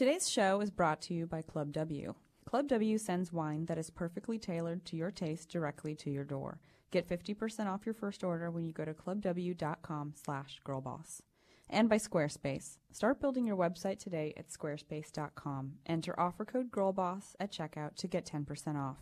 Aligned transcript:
Today's 0.00 0.30
show 0.30 0.62
is 0.62 0.70
brought 0.70 1.02
to 1.02 1.12
you 1.12 1.26
by 1.26 1.42
Club 1.42 1.72
W. 1.72 2.14
Club 2.46 2.68
W 2.68 2.96
sends 2.96 3.34
wine 3.34 3.66
that 3.66 3.76
is 3.76 3.90
perfectly 3.90 4.38
tailored 4.38 4.86
to 4.86 4.96
your 4.96 5.10
taste 5.10 5.50
directly 5.50 5.94
to 5.96 6.08
your 6.08 6.24
door. 6.24 6.58
Get 6.90 7.06
50% 7.06 7.66
off 7.66 7.84
your 7.84 7.92
first 7.92 8.24
order 8.24 8.50
when 8.50 8.64
you 8.64 8.72
go 8.72 8.86
to 8.86 8.94
clubw.com 8.94 10.14
slash 10.16 10.58
girlboss. 10.66 11.20
And 11.68 11.90
by 11.90 11.98
Squarespace. 11.98 12.78
Start 12.90 13.20
building 13.20 13.46
your 13.46 13.58
website 13.58 13.98
today 13.98 14.32
at 14.38 14.48
squarespace.com. 14.48 15.72
Enter 15.84 16.18
offer 16.18 16.46
code 16.46 16.70
GIRLBOSS 16.70 17.34
at 17.38 17.52
checkout 17.52 17.96
to 17.96 18.08
get 18.08 18.24
10% 18.24 18.76
off. 18.76 18.96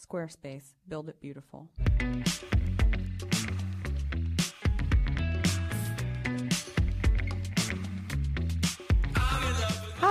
Squarespace. 0.00 0.74
Build 0.86 1.08
it 1.08 1.20
beautiful. 1.20 1.68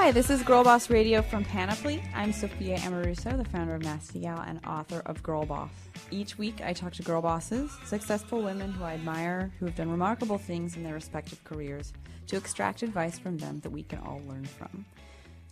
Hi, 0.04 0.12
this 0.12 0.30
is 0.30 0.44
Girl 0.44 0.66
Boss 0.66 0.90
Radio 0.90 1.22
from 1.22 1.46
Panoply. 1.46 2.04
I'm 2.14 2.34
Sophia 2.34 2.78
Amoruso, 2.80 3.38
the 3.38 3.46
founder 3.46 3.74
of 3.74 3.84
Nasty 3.84 4.20
Gal 4.20 4.44
and 4.46 4.60
author 4.66 5.02
of 5.06 5.24
Girl 5.24 5.46
Boss. 5.46 5.72
Each 6.12 6.38
week, 6.38 6.60
I 6.62 6.74
talk 6.74 6.92
to 6.96 7.04
girl 7.04 7.22
bosses, 7.22 7.72
successful 7.86 8.42
women 8.42 8.74
who 8.74 8.84
I 8.84 8.96
admire, 8.96 9.54
who 9.58 9.66
have 9.66 9.78
done 9.78 9.90
remarkable 9.90 10.38
things 10.38 10.76
in 10.76 10.84
their 10.84 10.94
respective 10.94 11.42
careers, 11.46 11.94
to 12.28 12.36
extract 12.36 12.84
advice 12.84 13.18
from 13.18 13.38
them 13.38 13.62
that 13.62 13.70
we 13.70 13.84
can 13.84 14.00
all 14.00 14.22
learn 14.28 14.44
from. 14.44 14.84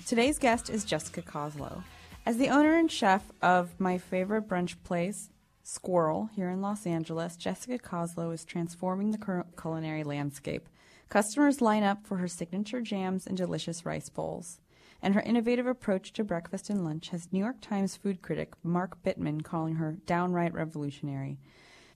Today's 0.05 0.37
guest 0.37 0.69
is 0.69 0.83
Jessica 0.83 1.21
Koslow. 1.21 1.83
As 2.25 2.35
the 2.35 2.49
owner 2.49 2.77
and 2.77 2.91
chef 2.91 3.31
of 3.41 3.79
my 3.79 3.97
favorite 3.97 4.49
brunch 4.49 4.75
place, 4.83 5.29
Squirrel, 5.63 6.29
here 6.35 6.49
in 6.49 6.59
Los 6.61 6.85
Angeles, 6.85 7.37
Jessica 7.37 7.79
Koslow 7.79 8.33
is 8.33 8.43
transforming 8.43 9.11
the 9.11 9.45
culinary 9.57 10.03
landscape. 10.03 10.67
Customers 11.11 11.59
line 11.59 11.83
up 11.83 12.07
for 12.07 12.15
her 12.15 12.27
signature 12.29 12.79
jams 12.79 13.27
and 13.27 13.35
delicious 13.35 13.85
rice 13.85 14.07
bowls. 14.07 14.61
And 15.01 15.13
her 15.13 15.19
innovative 15.19 15.67
approach 15.67 16.13
to 16.13 16.23
breakfast 16.23 16.69
and 16.69 16.85
lunch 16.85 17.09
has 17.09 17.33
New 17.33 17.39
York 17.39 17.57
Times 17.59 17.97
food 17.97 18.21
critic 18.21 18.53
Mark 18.63 19.03
Bittman 19.03 19.43
calling 19.43 19.75
her 19.75 19.97
downright 20.05 20.53
revolutionary. 20.53 21.37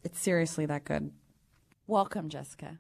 It's 0.03 0.19
seriously 0.19 0.65
that 0.65 0.83
good. 0.83 1.11
Welcome, 1.87 2.27
Jessica. 2.27 2.77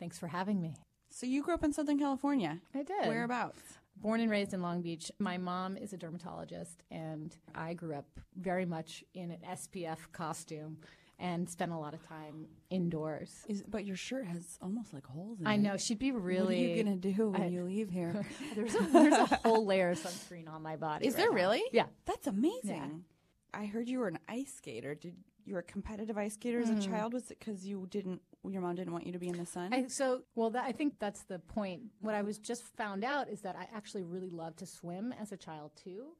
Thanks 0.00 0.18
for 0.18 0.26
having 0.26 0.60
me. 0.60 0.74
So 1.10 1.24
you 1.24 1.44
grew 1.44 1.54
up 1.54 1.62
in 1.62 1.72
Southern 1.72 2.00
California. 2.00 2.58
I 2.74 2.82
did. 2.82 3.06
Whereabouts? 3.06 3.60
Born 3.94 4.20
and 4.20 4.32
raised 4.32 4.54
in 4.54 4.60
Long 4.60 4.82
Beach. 4.82 5.08
My 5.20 5.38
mom 5.38 5.76
is 5.76 5.92
a 5.92 5.96
dermatologist, 5.96 6.82
and 6.90 7.36
I 7.54 7.74
grew 7.74 7.94
up 7.94 8.08
very 8.34 8.66
much 8.66 9.04
in 9.14 9.30
an 9.30 9.38
SPF 9.48 9.98
costume 10.10 10.78
and 11.18 11.48
spent 11.48 11.72
a 11.72 11.78
lot 11.78 11.94
of 11.94 12.06
time 12.06 12.46
indoors. 12.70 13.44
Is, 13.48 13.62
but 13.66 13.84
your 13.84 13.96
shirt 13.96 14.26
has 14.26 14.58
almost 14.62 14.92
like 14.94 15.06
holes 15.06 15.40
in 15.40 15.46
I 15.46 15.52
it. 15.52 15.54
I 15.54 15.56
know 15.56 15.76
she'd 15.76 15.98
be 15.98 16.12
really. 16.12 16.44
What 16.44 16.52
are 16.52 16.76
you 16.76 16.84
gonna 16.84 16.96
do 16.96 17.30
when 17.30 17.42
I- 17.42 17.48
you 17.48 17.64
leave 17.64 17.90
here? 17.90 18.24
there's 18.54 18.74
a, 18.74 18.82
there's 18.82 19.14
a 19.14 19.26
whole 19.44 19.66
layer 19.66 19.90
of 19.90 19.98
sunscreen 19.98 20.48
on 20.48 20.62
my 20.62 20.76
body. 20.76 21.06
Is 21.06 21.14
right 21.14 21.22
there 21.22 21.30
now. 21.30 21.36
really? 21.36 21.62
Yeah. 21.72 21.86
That's 22.06 22.26
amazing. 22.26 23.04
I 23.52 23.66
heard 23.66 23.88
you 23.88 23.98
were 23.98 24.08
an 24.08 24.18
ice 24.28 24.54
skater. 24.54 24.94
Did 24.94 25.14
you 25.44 25.54
were 25.54 25.60
a 25.60 25.64
competitive 25.64 26.18
ice 26.18 26.34
skater 26.34 26.60
as 26.60 26.70
a 26.70 26.74
mm. 26.74 26.86
child? 26.86 27.14
Was 27.14 27.30
it 27.30 27.38
because 27.38 27.66
you 27.66 27.86
didn't? 27.90 28.20
Your 28.48 28.62
mom 28.62 28.76
didn't 28.76 28.92
want 28.92 29.06
you 29.06 29.12
to 29.12 29.18
be 29.18 29.28
in 29.28 29.36
the 29.36 29.46
sun. 29.46 29.74
I, 29.74 29.88
so, 29.88 30.22
well, 30.34 30.50
that, 30.50 30.64
I 30.64 30.72
think 30.72 30.94
that's 30.98 31.24
the 31.24 31.38
point. 31.38 31.82
What 32.00 32.14
I 32.14 32.22
was 32.22 32.38
just 32.38 32.62
found 32.76 33.04
out 33.04 33.28
is 33.28 33.40
that 33.40 33.56
I 33.56 33.66
actually 33.74 34.04
really 34.04 34.30
loved 34.30 34.60
to 34.60 34.66
swim 34.66 35.12
as 35.20 35.32
a 35.32 35.36
child 35.36 35.72
too. 35.82 36.12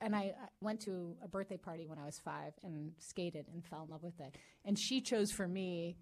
And 0.00 0.14
I, 0.14 0.20
I 0.20 0.48
went 0.60 0.80
to 0.82 1.16
a 1.22 1.28
birthday 1.28 1.56
party 1.56 1.86
when 1.86 1.98
I 1.98 2.04
was 2.04 2.18
five 2.18 2.52
and 2.62 2.92
skated 2.98 3.46
and 3.52 3.64
fell 3.64 3.82
in 3.84 3.90
love 3.90 4.02
with 4.02 4.20
it. 4.20 4.36
And 4.64 4.78
she 4.78 5.00
chose 5.00 5.32
for 5.32 5.48
me, 5.48 5.96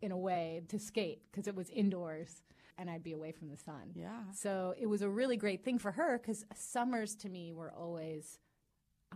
in 0.00 0.12
a 0.12 0.16
way, 0.18 0.62
to 0.68 0.78
skate 0.78 1.22
because 1.30 1.46
it 1.48 1.54
was 1.56 1.68
indoors 1.70 2.42
and 2.78 2.88
I'd 2.88 3.02
be 3.02 3.12
away 3.12 3.32
from 3.32 3.48
the 3.50 3.56
sun. 3.56 3.90
Yeah. 3.94 4.20
So 4.32 4.74
it 4.80 4.86
was 4.86 5.02
a 5.02 5.08
really 5.08 5.36
great 5.36 5.64
thing 5.64 5.78
for 5.78 5.90
her 5.92 6.18
because 6.18 6.44
summers 6.54 7.14
to 7.16 7.28
me 7.28 7.52
were 7.52 7.72
always, 7.72 8.38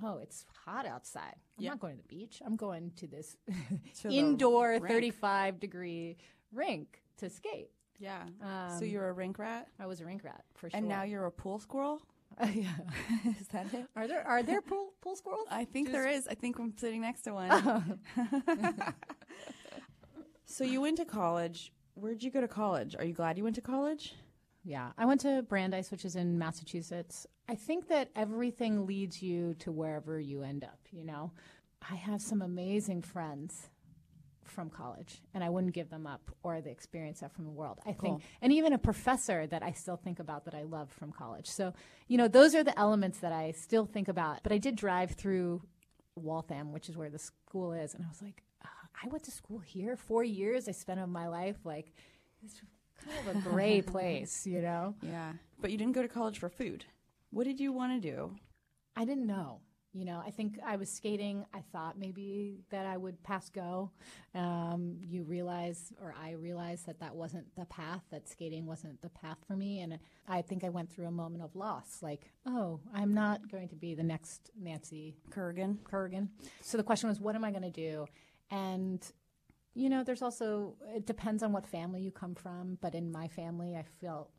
oh, 0.02 0.18
it's 0.18 0.44
hot 0.66 0.86
outside. 0.86 1.36
I'm 1.56 1.62
Yeah. 1.64 1.70
not 1.70 1.80
going 1.80 1.96
to 1.96 2.02
the 2.02 2.08
beach. 2.08 2.42
I'm 2.44 2.56
going 2.56 2.90
to 2.96 3.06
this 3.06 3.36
To 4.02 4.08
indoor 4.10 4.80
35 4.80 5.60
degree 5.60 6.16
rink 6.52 7.00
to 7.18 7.30
skate. 7.30 7.70
yeah. 7.98 8.24
Um, 8.42 8.76
so 8.78 8.84
you're 8.84 9.08
a 9.08 9.12
rink 9.12 9.38
rat, 9.38 9.68
I 9.78 9.86
was 9.86 10.00
a 10.00 10.04
rink 10.04 10.24
rat 10.24 10.44
for 10.56 10.68
sure. 10.68 10.76
and 10.76 10.88
now 10.88 11.04
you're 11.04 11.26
a 11.26 11.30
pool 11.32 11.58
squirrel. 11.60 12.02
yeah. 12.54 12.68
is 13.40 13.48
that 13.48 13.72
it? 13.72 13.86
Are 13.96 14.08
there 14.08 14.26
are 14.26 14.42
there 14.42 14.60
pool 14.60 14.92
pool 15.00 15.16
squirrels? 15.16 15.46
I 15.50 15.64
think 15.64 15.92
there 15.92 16.08
is. 16.08 16.26
I 16.28 16.34
think 16.34 16.58
I'm 16.58 16.76
sitting 16.76 17.00
next 17.00 17.22
to 17.22 17.34
one. 17.34 17.50
Oh. 17.50 17.82
so 20.46 20.64
you 20.64 20.80
went 20.80 20.96
to 20.98 21.04
college. 21.04 21.72
Where'd 21.94 22.22
you 22.22 22.30
go 22.30 22.40
to 22.40 22.48
college? 22.48 22.96
Are 22.98 23.04
you 23.04 23.14
glad 23.14 23.38
you 23.38 23.44
went 23.44 23.56
to 23.56 23.62
college? 23.62 24.14
Yeah, 24.64 24.90
I 24.96 25.04
went 25.04 25.20
to 25.20 25.42
Brandeis, 25.42 25.90
which 25.90 26.04
is 26.04 26.16
in 26.16 26.38
Massachusetts. 26.38 27.26
I 27.48 27.54
think 27.54 27.88
that 27.88 28.10
everything 28.16 28.86
leads 28.86 29.22
you 29.22 29.54
to 29.60 29.70
wherever 29.70 30.18
you 30.18 30.42
end 30.42 30.64
up. 30.64 30.78
You 30.90 31.04
know, 31.04 31.32
I 31.88 31.94
have 31.94 32.22
some 32.22 32.42
amazing 32.42 33.02
friends 33.02 33.68
from 34.48 34.70
college, 34.70 35.20
and 35.34 35.42
I 35.44 35.50
wouldn't 35.50 35.72
give 35.74 35.90
them 35.90 36.06
up 36.06 36.30
or 36.42 36.60
the 36.60 36.70
experience 36.70 37.20
that 37.20 37.32
from 37.32 37.44
the 37.44 37.50
world. 37.50 37.80
I 37.86 37.92
think, 37.92 38.22
and 38.42 38.52
even 38.52 38.72
a 38.72 38.78
professor 38.78 39.46
that 39.46 39.62
I 39.62 39.72
still 39.72 39.96
think 39.96 40.18
about 40.20 40.44
that 40.46 40.54
I 40.54 40.62
love 40.62 40.90
from 40.90 41.12
college. 41.12 41.46
So, 41.46 41.72
you 42.08 42.16
know, 42.18 42.28
those 42.28 42.54
are 42.54 42.64
the 42.64 42.78
elements 42.78 43.18
that 43.18 43.32
I 43.32 43.52
still 43.52 43.86
think 43.86 44.08
about. 44.08 44.42
But 44.42 44.52
I 44.52 44.58
did 44.58 44.76
drive 44.76 45.12
through 45.12 45.62
Waltham, 46.16 46.72
which 46.72 46.88
is 46.88 46.96
where 46.96 47.10
the 47.10 47.18
school 47.18 47.72
is, 47.72 47.94
and 47.94 48.04
I 48.04 48.08
was 48.08 48.22
like, 48.22 48.42
"Ah, 48.64 48.88
I 49.02 49.08
went 49.08 49.24
to 49.24 49.30
school 49.30 49.58
here 49.58 49.96
four 49.96 50.24
years. 50.24 50.68
I 50.68 50.72
spent 50.72 51.00
of 51.00 51.08
my 51.08 51.28
life 51.28 51.56
like. 51.64 51.92
It's 52.44 52.60
kind 53.04 53.28
of 53.28 53.36
a 53.36 53.48
gray 53.48 53.80
place, 53.94 54.46
you 54.46 54.60
know. 54.60 54.94
Yeah. 55.02 55.32
But 55.60 55.70
you 55.70 55.78
didn't 55.78 55.94
go 55.94 56.02
to 56.02 56.08
college 56.08 56.38
for 56.38 56.48
food. 56.48 56.84
What 57.30 57.44
did 57.44 57.58
you 57.58 57.72
want 57.72 58.00
to 58.00 58.10
do? 58.10 58.36
I 58.96 59.04
didn't 59.04 59.26
know. 59.26 59.60
You 59.94 60.04
know, 60.04 60.20
I 60.26 60.30
think 60.30 60.58
I 60.66 60.74
was 60.74 60.90
skating. 60.90 61.46
I 61.54 61.60
thought 61.72 61.96
maybe 61.96 62.58
that 62.70 62.84
I 62.84 62.96
would 62.96 63.22
pass 63.22 63.48
go. 63.48 63.92
Um, 64.34 64.96
you 65.00 65.22
realize, 65.22 65.92
or 66.02 66.14
I 66.20 66.32
realized 66.32 66.86
that 66.86 66.98
that 66.98 67.14
wasn't 67.14 67.46
the 67.56 67.64
path, 67.66 68.02
that 68.10 68.28
skating 68.28 68.66
wasn't 68.66 69.00
the 69.02 69.08
path 69.08 69.38
for 69.46 69.56
me. 69.56 69.80
And 69.80 70.00
I 70.26 70.42
think 70.42 70.64
I 70.64 70.68
went 70.68 70.90
through 70.90 71.06
a 71.06 71.12
moment 71.12 71.44
of 71.44 71.54
loss 71.54 71.98
like, 72.02 72.32
oh, 72.44 72.80
I'm 72.92 73.14
not 73.14 73.48
going 73.48 73.68
to 73.68 73.76
be 73.76 73.94
the 73.94 74.02
next 74.02 74.50
Nancy 74.60 75.14
Kerrigan. 75.32 75.78
Kerrigan. 75.88 76.28
So 76.60 76.76
the 76.76 76.82
question 76.82 77.08
was, 77.08 77.20
what 77.20 77.36
am 77.36 77.44
I 77.44 77.52
going 77.52 77.62
to 77.62 77.70
do? 77.70 78.06
And 78.50 79.00
you 79.74 79.88
know, 79.90 80.04
there's 80.04 80.22
also 80.22 80.74
it 80.94 81.06
depends 81.06 81.42
on 81.42 81.52
what 81.52 81.66
family 81.66 82.00
you 82.00 82.10
come 82.10 82.34
from. 82.34 82.78
But 82.80 82.94
in 82.94 83.10
my 83.10 83.28
family, 83.28 83.76
I 83.76 83.84
felt 84.00 84.30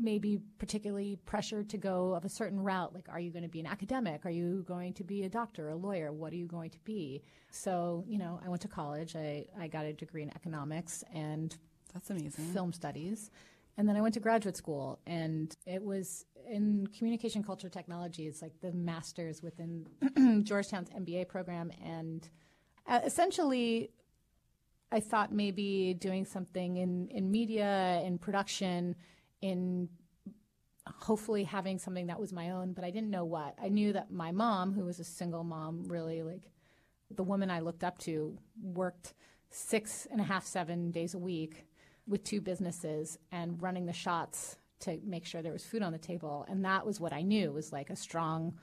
maybe 0.00 0.38
particularly 0.58 1.16
pressured 1.26 1.68
to 1.70 1.78
go 1.78 2.14
of 2.14 2.24
a 2.24 2.28
certain 2.28 2.60
route. 2.60 2.94
Like, 2.94 3.08
are 3.08 3.20
you 3.20 3.30
going 3.30 3.42
to 3.42 3.48
be 3.48 3.60
an 3.60 3.66
academic? 3.66 4.26
Are 4.26 4.30
you 4.30 4.64
going 4.66 4.92
to 4.94 5.04
be 5.04 5.24
a 5.24 5.28
doctor, 5.28 5.68
a 5.68 5.76
lawyer? 5.76 6.12
What 6.12 6.32
are 6.32 6.36
you 6.36 6.46
going 6.46 6.70
to 6.70 6.78
be? 6.80 7.22
So, 7.50 8.04
you 8.06 8.18
know, 8.18 8.40
I 8.44 8.48
went 8.48 8.62
to 8.62 8.68
college. 8.68 9.16
I, 9.16 9.46
I 9.58 9.68
got 9.68 9.84
a 9.84 9.92
degree 9.92 10.22
in 10.22 10.30
economics 10.30 11.04
and 11.14 11.56
That's 11.92 12.10
amazing. 12.10 12.44
film 12.52 12.72
studies. 12.72 13.30
And 13.76 13.88
then 13.88 13.96
I 13.96 14.00
went 14.00 14.14
to 14.14 14.20
graduate 14.20 14.56
school, 14.56 14.98
and 15.06 15.56
it 15.64 15.80
was 15.80 16.26
in 16.50 16.88
communication 16.88 17.44
culture 17.44 17.68
technology. 17.68 18.26
It's 18.26 18.42
like 18.42 18.60
the 18.60 18.72
master's 18.72 19.40
within 19.40 19.86
Georgetown's 20.42 20.90
MBA 20.90 21.28
program. 21.28 21.70
And 21.84 22.28
uh, 22.88 22.98
essentially, 23.04 23.90
I 24.90 24.98
thought 24.98 25.32
maybe 25.32 25.94
doing 25.94 26.24
something 26.24 26.78
in, 26.78 27.06
in 27.08 27.30
media, 27.30 28.02
in 28.04 28.18
production, 28.18 28.96
in 29.40 29.88
hopefully 30.86 31.44
having 31.44 31.78
something 31.78 32.06
that 32.06 32.18
was 32.18 32.32
my 32.32 32.50
own, 32.50 32.72
but 32.72 32.84
I 32.84 32.90
didn't 32.90 33.10
know 33.10 33.24
what. 33.24 33.54
I 33.62 33.68
knew 33.68 33.92
that 33.92 34.10
my 34.10 34.32
mom, 34.32 34.72
who 34.72 34.84
was 34.84 35.00
a 35.00 35.04
single 35.04 35.44
mom, 35.44 35.84
really 35.86 36.22
like 36.22 36.50
the 37.10 37.22
woman 37.22 37.50
I 37.50 37.60
looked 37.60 37.84
up 37.84 37.98
to, 38.00 38.38
worked 38.62 39.14
six 39.50 40.06
and 40.10 40.20
a 40.20 40.24
half, 40.24 40.44
seven 40.44 40.90
days 40.90 41.14
a 41.14 41.18
week 41.18 41.66
with 42.06 42.24
two 42.24 42.40
businesses 42.40 43.18
and 43.32 43.60
running 43.62 43.86
the 43.86 43.92
shots 43.92 44.56
to 44.80 44.98
make 45.04 45.26
sure 45.26 45.42
there 45.42 45.52
was 45.52 45.64
food 45.64 45.82
on 45.82 45.92
the 45.92 45.98
table. 45.98 46.46
And 46.48 46.64
that 46.64 46.86
was 46.86 47.00
what 47.00 47.12
I 47.12 47.22
knew 47.22 47.52
was 47.52 47.72
like 47.72 47.90
a 47.90 47.96
strong, 47.96 48.58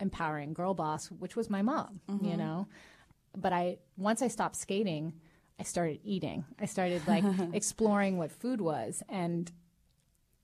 empowering 0.00 0.54
girl 0.54 0.74
boss, 0.74 1.08
which 1.10 1.36
was 1.36 1.50
my 1.50 1.62
mom, 1.62 2.00
you 2.08 2.14
mm-hmm. 2.14 2.38
know? 2.38 2.68
But 3.36 3.52
I, 3.52 3.78
once 3.96 4.22
I 4.22 4.28
stopped 4.28 4.56
skating, 4.56 5.12
I 5.58 5.62
started 5.62 6.00
eating. 6.02 6.44
I 6.58 6.64
started 6.64 7.06
like 7.06 7.24
exploring 7.52 8.16
what 8.16 8.32
food 8.32 8.60
was. 8.60 9.02
And 9.08 9.50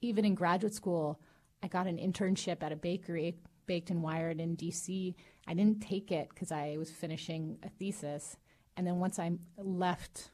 even 0.01 0.25
in 0.25 0.35
graduate 0.35 0.75
school, 0.75 1.21
I 1.63 1.69
got 1.69 1.87
an 1.87 1.97
internship 1.99 2.63
at 2.63 2.73
a 2.73 2.77
bakery, 2.77 3.37
Baked 3.67 3.91
and 3.91 4.03
Wired 4.03 4.41
in 4.41 4.57
DC. 4.57 5.15
I 5.47 5.55
didn't 5.55 5.81
take 5.81 6.13
it 6.13 6.29
because 6.29 6.53
I 6.53 6.77
was 6.79 6.91
finishing 6.91 7.59
a 7.65 7.69
thesis. 7.69 8.37
And 8.77 8.87
then 8.87 8.99
once 8.99 9.19
I 9.19 9.33
left 9.57 10.31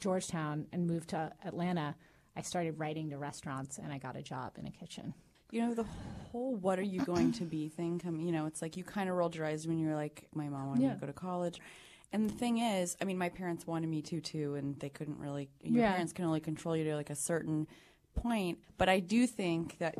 Georgetown 0.00 0.66
and 0.72 0.86
moved 0.86 1.10
to 1.10 1.32
Atlanta, 1.44 1.94
I 2.36 2.42
started 2.42 2.78
writing 2.78 3.10
to 3.10 3.18
restaurants 3.18 3.78
and 3.78 3.92
I 3.92 3.98
got 3.98 4.16
a 4.16 4.22
job 4.22 4.52
in 4.58 4.66
a 4.66 4.70
kitchen. 4.70 5.14
You 5.52 5.62
know, 5.62 5.74
the 5.74 5.84
whole 6.32 6.56
what 6.56 6.78
are 6.78 6.82
you 6.82 7.00
going 7.00 7.32
to 7.32 7.44
be 7.44 7.68
thing, 7.68 7.98
come, 7.98 8.20
you 8.20 8.32
know, 8.32 8.46
it's 8.46 8.60
like 8.62 8.76
you 8.76 8.82
kind 8.82 9.08
of 9.08 9.14
rolled 9.16 9.36
your 9.36 9.46
eyes 9.46 9.66
when 9.66 9.78
you 9.78 9.86
were 9.86 9.94
like, 9.94 10.26
my 10.34 10.48
mom 10.48 10.68
wanted 10.68 10.82
me 10.82 10.88
to 10.94 11.00
go 11.00 11.06
to 11.06 11.12
college. 11.12 11.60
And 12.12 12.28
the 12.28 12.34
thing 12.34 12.58
is, 12.58 12.96
I 13.00 13.04
mean, 13.04 13.18
my 13.18 13.28
parents 13.28 13.66
wanted 13.66 13.88
me 13.88 14.00
to 14.02 14.20
too, 14.20 14.54
and 14.54 14.78
they 14.80 14.88
couldn't 14.88 15.18
really, 15.18 15.48
your 15.62 15.82
Yeah. 15.82 15.92
parents 15.92 16.12
can 16.12 16.24
only 16.24 16.40
control 16.40 16.76
you 16.76 16.84
to 16.84 16.94
like 16.96 17.10
a 17.10 17.14
certain 17.16 17.66
point. 18.16 18.58
But 18.78 18.88
I 18.88 19.00
do 19.00 19.26
think 19.26 19.78
that 19.78 19.94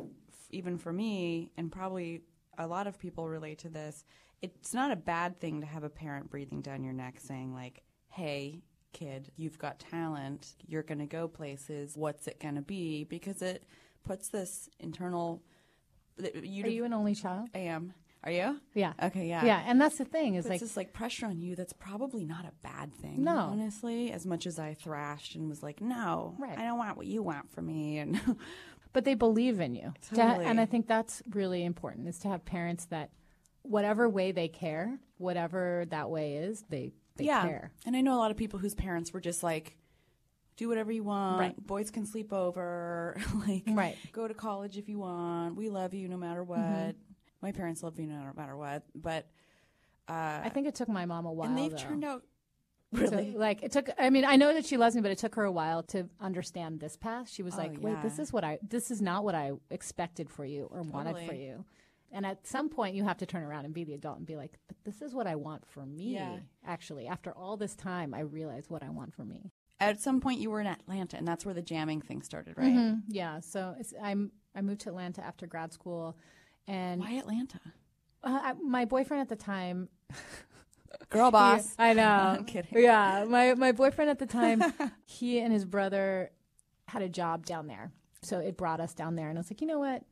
even 0.51 0.77
for 0.77 0.91
me, 0.91 1.51
and 1.57 1.71
probably 1.71 2.21
a 2.57 2.67
lot 2.67 2.87
of 2.87 2.99
people 2.99 3.27
relate 3.27 3.59
to 3.59 3.69
this, 3.69 4.03
it's 4.41 4.73
not 4.73 4.91
a 4.91 4.95
bad 4.95 5.39
thing 5.39 5.61
to 5.61 5.67
have 5.67 5.83
a 5.83 5.89
parent 5.89 6.29
breathing 6.29 6.61
down 6.61 6.83
your 6.83 6.93
neck 6.93 7.19
saying, 7.19 7.53
like, 7.53 7.81
hey, 8.09 8.61
kid, 8.93 9.31
you've 9.35 9.57
got 9.57 9.79
talent, 9.79 10.55
you're 10.65 10.83
going 10.83 10.99
to 10.99 11.05
go 11.05 11.27
places, 11.27 11.95
what's 11.95 12.27
it 12.27 12.39
going 12.39 12.55
to 12.55 12.61
be? 12.61 13.03
Because 13.03 13.41
it 13.41 13.63
puts 14.03 14.29
this 14.29 14.69
internal. 14.79 15.41
You 16.17 16.63
Are 16.65 16.69
you 16.69 16.83
an 16.85 16.93
only 16.93 17.15
child? 17.15 17.49
I 17.53 17.59
am. 17.59 17.93
Are 18.27 18.31
you? 18.31 18.59
Yeah. 18.73 18.91
Okay, 19.01 19.25
yeah. 19.29 19.45
Yeah, 19.45 19.63
and 19.65 19.79
that's 19.79 19.97
the 19.97 20.03
thing 20.03 20.35
is 20.35 20.47
like 20.49 20.59
this 20.59 20.75
like 20.75 20.91
pressure 20.91 21.27
on 21.27 21.39
you 21.39 21.55
that's 21.55 21.71
probably 21.71 22.25
not 22.25 22.43
a 22.43 22.51
bad 22.61 22.93
thing. 22.93 23.23
No. 23.23 23.37
honestly. 23.37 24.11
As 24.11 24.25
much 24.25 24.45
as 24.45 24.59
I 24.59 24.73
thrashed 24.73 25.35
and 25.35 25.47
was 25.47 25.63
like, 25.63 25.79
"No, 25.79 26.35
Right. 26.37 26.57
I 26.59 26.63
don't 26.63 26.77
want 26.77 26.97
what 26.97 27.07
you 27.07 27.23
want 27.23 27.49
from 27.49 27.67
me," 27.67 27.99
and 27.99 28.19
but 28.91 29.05
they 29.05 29.13
believe 29.13 29.61
in 29.61 29.75
you. 29.75 29.93
To- 30.09 30.15
Totally. 30.15 30.45
and 30.45 30.59
I 30.59 30.65
think 30.65 30.87
that's 30.87 31.23
really 31.29 31.63
important 31.63 32.09
is 32.09 32.19
to 32.19 32.27
have 32.27 32.43
parents 32.43 32.83
that 32.87 33.11
whatever 33.61 34.09
way 34.09 34.33
they 34.33 34.49
care, 34.49 34.99
whatever 35.19 35.85
that 35.89 36.09
way 36.09 36.35
is, 36.35 36.65
they 36.67 36.91
they 37.15 37.25
yeah. 37.27 37.43
care. 37.47 37.71
And 37.85 37.95
I 37.95 38.01
know 38.01 38.13
a 38.13 38.19
lot 38.19 38.31
of 38.31 38.35
people 38.35 38.59
whose 38.59 38.75
parents 38.75 39.13
were 39.13 39.21
just 39.21 39.41
like, 39.41 39.77
"Do 40.57 40.67
whatever 40.67 40.91
you 40.91 41.05
want. 41.05 41.39
Right. 41.39 41.65
Boys 41.65 41.91
can 41.91 42.05
sleep 42.05 42.33
over. 42.33 43.15
like, 43.47 43.63
Right. 43.67 43.95
Mm-hmm. 43.95 44.09
go 44.11 44.27
to 44.27 44.33
college 44.33 44.77
if 44.77 44.89
you 44.89 44.99
want. 44.99 45.55
We 45.55 45.69
love 45.69 45.93
you 45.93 46.09
no 46.09 46.17
matter 46.17 46.43
what." 46.43 46.97
My 47.41 47.51
parents 47.51 47.83
love 47.83 47.97
me 47.97 48.05
no 48.05 48.31
matter 48.35 48.55
what, 48.57 48.83
but 48.95 49.27
uh, 50.07 50.41
I 50.43 50.49
think 50.53 50.67
it 50.67 50.75
took 50.75 50.89
my 50.89 51.05
mom 51.05 51.25
a 51.25 51.31
while. 51.31 51.49
and 51.49 51.57
they've 51.57 51.71
though. 51.71 51.77
turned 51.77 52.03
out 52.03 52.23
really. 52.93 53.31
like 53.35 53.61
it 53.63 53.71
took 53.73 53.89
i 53.99 54.09
mean 54.09 54.23
i 54.23 54.37
know 54.37 54.53
that 54.53 54.65
she 54.65 54.77
loves 54.77 54.95
me 54.95 55.01
but 55.01 55.11
it 55.11 55.17
took 55.17 55.35
her 55.35 55.43
a 55.43 55.51
while 55.51 55.83
to 55.83 56.07
understand 56.21 56.79
this 56.79 56.95
path 56.95 57.29
she 57.29 57.43
was 57.43 57.55
Oh, 57.55 57.57
like 57.57 57.75
wait 57.81 58.01
this 58.01 58.17
is 58.17 58.31
what 58.31 58.45
i 58.45 58.57
this 58.65 58.89
is 58.91 59.01
not 59.01 59.25
what 59.25 59.35
i 59.35 59.51
expected 59.69 60.29
for 60.29 60.45
you 60.45 60.69
or 60.71 60.81
wanted 60.83 61.17
for 61.27 61.33
you 61.33 61.65
and 62.13 62.25
at 62.25 62.47
some 62.47 62.69
point 62.69 62.95
you 62.95 63.03
have 63.03 63.17
to 63.17 63.25
turn 63.25 63.43
around 63.43 63.65
and 63.65 63.73
be 63.73 63.83
the 63.83 63.93
adult 63.93 64.17
and 64.19 64.25
be 64.25 64.37
like 64.37 64.53
but 64.69 64.77
this 64.85 65.01
is 65.01 65.13
what 65.13 65.27
i 65.27 65.35
want 65.35 65.65
for 65.67 65.85
me 65.85 66.13
Yeah. 66.13 66.37
actually 66.65 67.07
after 67.07 67.33
all 67.33 67.57
this 67.57 67.75
time 67.75 68.13
i 68.13 68.21
realize 68.21 68.69
what 68.69 68.81
i 68.83 68.89
want 68.89 69.13
for 69.13 69.25
me 69.25 69.51
At 69.81 69.99
some 70.01 70.21
point, 70.21 70.39
you 70.39 70.49
were 70.49 70.61
in 70.61 70.65
Atlanta, 70.67 71.17
and 71.17 71.27
that's 71.27 71.45
where 71.45 71.53
the 71.53 71.61
jamming 71.61 72.01
thing 72.01 72.21
started, 72.23 72.53
right? 72.57 72.73
Mhm. 72.73 73.01
yeah 73.09 73.41
so 73.41 73.75
i'm 74.01 74.31
i 74.55 74.61
moved 74.61 74.79
to 74.81 74.89
atlanta 74.89 75.21
after 75.25 75.45
grad 75.45 75.73
school 75.73 76.17
and 76.67 77.01
Why 77.01 77.13
Atlanta? 77.17 77.59
uh, 78.23 78.39
I, 78.43 78.53
my 78.53 78.85
boyfriend 78.85 79.21
at 79.21 79.29
the 79.29 79.35
time 79.35 79.89
Girl 81.09 81.31
boss. 81.31 81.73
I 81.79 81.93
know. 81.93 82.03
I'm 82.03 82.45
kidding. 82.45 82.81
Yeah, 82.81 83.25
my 83.27 83.53
my 83.53 83.71
boyfriend 83.71 84.09
at 84.09 84.19
the 84.19 84.25
time, 84.25 84.63
he 85.05 85.39
and 85.39 85.53
his 85.53 85.65
brother 85.65 86.31
had 86.87 87.01
a 87.01 87.09
job 87.09 87.45
down 87.45 87.67
there, 87.67 87.91
so 88.21 88.39
it 88.39 88.57
brought 88.57 88.79
us 88.79 88.93
down 88.93 89.15
there, 89.15 89.29
and 89.29 89.37
I 89.37 89.41
was 89.41 89.51
like, 89.51 89.61
you 89.61 89.67
know 89.67 89.79
what? 89.79 90.03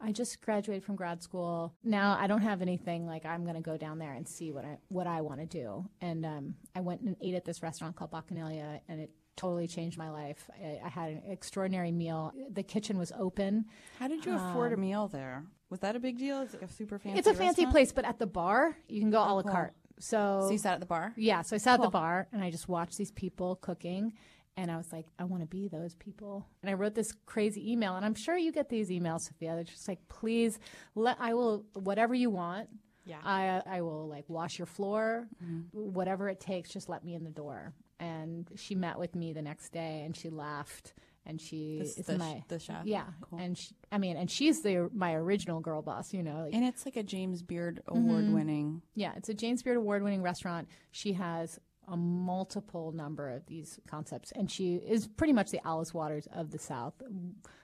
I 0.00 0.12
just 0.12 0.40
graduated 0.40 0.84
from 0.84 0.96
grad 0.96 1.22
school. 1.22 1.74
Now 1.82 2.16
I 2.20 2.26
don't 2.26 2.42
have 2.42 2.62
anything. 2.62 3.06
Like 3.06 3.24
I'm 3.24 3.44
going 3.44 3.56
to 3.56 3.62
go 3.62 3.76
down 3.76 3.98
there 3.98 4.12
and 4.12 4.28
see 4.28 4.52
what 4.52 4.64
I 4.64 4.78
what 4.88 5.06
I 5.06 5.20
want 5.22 5.40
to 5.40 5.46
do. 5.46 5.88
And 6.00 6.26
um, 6.26 6.54
I 6.74 6.80
went 6.80 7.00
and 7.00 7.16
ate 7.22 7.34
at 7.34 7.44
this 7.44 7.62
restaurant 7.62 7.96
called 7.96 8.10
Bacchanalia, 8.10 8.80
and 8.88 9.00
it 9.00 9.10
totally 9.36 9.66
changed 9.66 9.98
my 9.98 10.10
life. 10.10 10.48
I, 10.62 10.80
I 10.84 10.88
had 10.88 11.10
an 11.10 11.22
extraordinary 11.28 11.92
meal. 11.92 12.32
The 12.50 12.62
kitchen 12.62 12.98
was 12.98 13.12
open. 13.18 13.64
How 13.98 14.08
did 14.08 14.24
you 14.24 14.34
afford 14.34 14.72
a 14.72 14.76
meal 14.76 15.08
there? 15.08 15.44
Was 15.70 15.80
that 15.80 15.96
a 15.96 16.00
big 16.00 16.18
deal? 16.18 16.42
It's 16.42 16.54
like 16.54 16.62
a 16.62 16.68
super 16.68 16.98
fancy. 16.98 17.12
Um, 17.14 17.18
it's 17.18 17.26
a 17.28 17.34
fancy 17.34 17.62
restaurant? 17.62 17.72
place, 17.72 17.92
but 17.92 18.04
at 18.04 18.18
the 18.18 18.26
bar 18.26 18.76
you 18.88 19.00
can 19.00 19.10
go 19.10 19.18
a 19.18 19.32
la 19.32 19.42
cool. 19.42 19.52
carte. 19.52 19.74
So, 20.00 20.40
So 20.42 20.50
you 20.50 20.58
sat 20.58 20.74
at 20.74 20.80
the 20.80 20.86
bar. 20.86 21.12
Yeah, 21.16 21.42
so 21.42 21.54
I 21.54 21.58
sat 21.58 21.74
at 21.74 21.82
the 21.82 21.88
bar 21.88 22.26
and 22.32 22.42
I 22.42 22.50
just 22.50 22.68
watched 22.68 22.98
these 22.98 23.12
people 23.12 23.56
cooking 23.56 24.12
and 24.56 24.70
I 24.70 24.76
was 24.76 24.92
like, 24.92 25.06
I 25.18 25.24
want 25.24 25.42
to 25.42 25.46
be 25.46 25.68
those 25.68 25.94
people. 25.96 26.46
And 26.62 26.70
I 26.70 26.74
wrote 26.74 26.94
this 26.94 27.12
crazy 27.26 27.72
email 27.72 27.96
and 27.96 28.04
I'm 28.04 28.14
sure 28.14 28.36
you 28.36 28.52
get 28.52 28.68
these 28.68 28.88
emails, 28.90 29.22
Sophia. 29.22 29.54
They're 29.54 29.64
just 29.64 29.88
like, 29.88 30.06
please 30.08 30.58
let 30.94 31.16
I 31.20 31.34
will 31.34 31.64
whatever 31.74 32.14
you 32.14 32.30
want. 32.30 32.68
Yeah. 33.06 33.18
I 33.24 33.62
I 33.66 33.80
will 33.82 34.08
like 34.08 34.24
wash 34.28 34.58
your 34.58 34.66
floor, 34.66 35.28
Mm-hmm. 35.44 35.78
whatever 35.92 36.28
it 36.28 36.40
takes, 36.40 36.70
just 36.70 36.88
let 36.88 37.04
me 37.04 37.14
in 37.14 37.24
the 37.24 37.30
door. 37.30 37.74
And 38.00 38.48
she 38.56 38.74
met 38.74 38.98
with 38.98 39.14
me 39.14 39.32
the 39.32 39.42
next 39.42 39.70
day 39.70 40.02
and 40.04 40.16
she 40.16 40.28
laughed 40.30 40.94
and 41.26 41.40
she 41.40 41.78
This- 41.80 41.98
is 41.98 42.06
the 42.06 42.18
my 42.18 42.42
the 42.48 42.58
chef? 42.58 42.84
Yeah. 42.86 43.04
Cool. 43.22 43.38
And 43.40 43.56
she, 43.58 43.74
I 43.90 43.98
mean, 43.98 44.16
and 44.16 44.30
she's 44.30 44.62
the 44.62 44.88
my 44.94 45.14
original 45.14 45.60
girl 45.60 45.82
boss, 45.82 46.12
you 46.14 46.22
know. 46.22 46.44
Like, 46.44 46.54
And 46.54 46.64
it's 46.64 46.84
like 46.84 46.96
a 46.96 47.02
James 47.02 47.42
Beard 47.42 47.82
Mm-hmm. 47.88 47.98
award 47.98 48.32
winning. 48.32 48.82
yeah, 48.94 49.12
it's 49.16 49.28
a 49.28 49.34
James 49.34 49.62
Beard 49.62 49.76
award 49.78 50.02
winning 50.02 50.22
restaurant. 50.22 50.68
She 50.90 51.12
has 51.14 51.58
a 51.88 51.96
multiple 51.96 52.92
number 52.92 53.30
of 53.30 53.46
these 53.46 53.78
concepts, 53.86 54.32
and 54.32 54.50
she 54.50 54.76
is 54.76 55.06
pretty 55.06 55.32
much 55.32 55.50
the 55.50 55.66
Alice 55.66 55.92
Waters 55.92 56.28
of 56.32 56.50
the 56.50 56.58
South. 56.58 56.94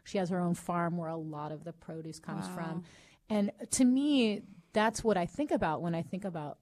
She 0.05 0.19
has 0.19 0.31
her 0.31 0.40
own 0.40 0.55
farm 0.55 0.96
where 0.96 1.08
a 1.08 1.17
lot 1.17 1.52
of 1.52 1.64
the 1.64 1.72
produce 1.72 2.19
comes 2.19 2.46
from. 2.49 2.84
And 3.28 3.52
to 3.72 3.84
me, 3.84 4.43
that's 4.72 5.02
what 5.05 5.17
I 5.17 5.26
think 5.26 5.50
about 5.50 5.82
when 5.82 5.94
I 5.94 6.02
think 6.02 6.25
about 6.25 6.58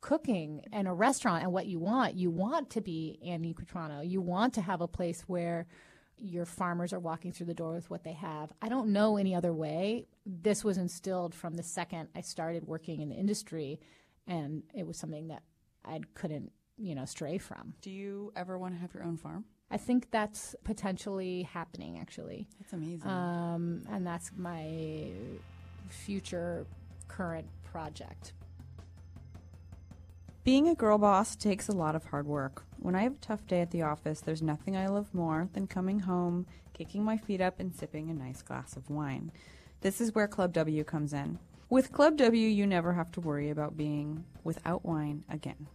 cooking 0.00 0.62
and 0.72 0.86
a 0.86 0.92
restaurant 0.92 1.42
and 1.42 1.52
what 1.52 1.66
you 1.66 1.78
want. 1.78 2.14
You 2.14 2.30
want 2.30 2.70
to 2.70 2.80
be 2.80 3.18
Annie 3.24 3.54
Quatrano. 3.54 4.08
You 4.08 4.20
want 4.20 4.54
to 4.54 4.60
have 4.60 4.80
a 4.80 4.88
place 4.88 5.22
where 5.22 5.66
your 6.16 6.44
farmers 6.44 6.92
are 6.92 6.98
walking 6.98 7.32
through 7.32 7.46
the 7.46 7.54
door 7.54 7.74
with 7.74 7.90
what 7.90 8.04
they 8.04 8.12
have. 8.12 8.52
I 8.60 8.68
don't 8.68 8.92
know 8.92 9.16
any 9.16 9.34
other 9.34 9.52
way. 9.52 10.06
This 10.26 10.64
was 10.64 10.78
instilled 10.78 11.34
from 11.34 11.54
the 11.54 11.62
second 11.62 12.08
I 12.14 12.20
started 12.22 12.66
working 12.66 13.00
in 13.00 13.08
the 13.08 13.14
industry, 13.14 13.80
and 14.26 14.62
it 14.74 14.86
was 14.86 14.96
something 14.96 15.28
that 15.28 15.42
I 15.84 16.00
couldn't, 16.14 16.52
you 16.78 16.94
know, 16.94 17.04
stray 17.04 17.38
from. 17.38 17.74
Do 17.82 17.90
you 17.90 18.32
ever 18.36 18.58
want 18.58 18.74
to 18.74 18.80
have 18.80 18.94
your 18.94 19.04
own 19.04 19.16
farm? 19.16 19.44
I 19.70 19.76
think 19.76 20.10
that's 20.10 20.54
potentially 20.64 21.42
happening, 21.42 21.98
actually, 21.98 22.48
That's 22.58 22.72
amazing. 22.72 23.06
um, 23.10 23.82
and 23.90 24.06
that's 24.06 24.30
my 24.36 25.10
future 25.90 26.66
current 27.06 27.46
project. 27.64 28.32
Being 30.44 30.68
a 30.68 30.74
girl 30.74 30.96
boss 30.96 31.36
takes 31.36 31.68
a 31.68 31.72
lot 31.72 31.94
of 31.94 32.04
hard 32.06 32.26
work. 32.26 32.64
When 32.78 32.94
I 32.94 33.02
have 33.02 33.12
a 33.12 33.16
tough 33.16 33.46
day 33.46 33.60
at 33.60 33.70
the 33.70 33.82
office, 33.82 34.20
there's 34.20 34.40
nothing 34.40 34.76
I 34.76 34.86
love 34.86 35.12
more 35.12 35.48
than 35.52 35.66
coming 35.66 36.00
home, 36.00 36.46
kicking 36.72 37.04
my 37.04 37.18
feet 37.18 37.42
up, 37.42 37.60
and 37.60 37.74
sipping 37.74 38.08
a 38.08 38.14
nice 38.14 38.40
glass 38.40 38.74
of 38.76 38.88
wine. 38.88 39.30
This 39.82 40.00
is 40.00 40.14
where 40.14 40.26
Club 40.28 40.54
W 40.54 40.84
comes 40.84 41.12
in. 41.12 41.38
With 41.68 41.92
Club 41.92 42.16
W, 42.16 42.48
you 42.48 42.66
never 42.66 42.94
have 42.94 43.12
to 43.12 43.20
worry 43.20 43.50
about 43.50 43.76
being 43.76 44.24
without 44.42 44.86
wine 44.86 45.24
again. 45.28 45.66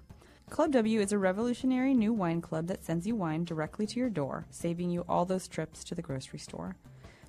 Club 0.53 0.71
W 0.73 0.99
is 0.99 1.11
a 1.11 1.17
revolutionary 1.17 1.95
new 1.95 2.13
wine 2.13 2.39
club 2.39 2.67
that 2.67 2.85
sends 2.85 3.07
you 3.07 3.15
wine 3.15 3.43
directly 3.43 3.87
to 3.87 3.99
your 3.99 4.11
door, 4.11 4.45
saving 4.51 4.91
you 4.91 5.03
all 5.09 5.25
those 5.25 5.47
trips 5.47 5.83
to 5.83 5.95
the 5.95 6.01
grocery 6.03 6.37
store. 6.37 6.75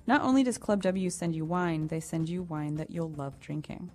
Not 0.05 0.21
only 0.21 0.43
does 0.43 0.59
Club 0.59 0.83
W 0.83 1.09
send 1.09 1.35
you 1.35 1.43
wine, 1.43 1.87
they 1.87 1.99
send 1.99 2.29
you 2.29 2.43
wine 2.43 2.75
that 2.75 2.91
you'll 2.91 3.09
love 3.09 3.39
drinking. 3.39 3.89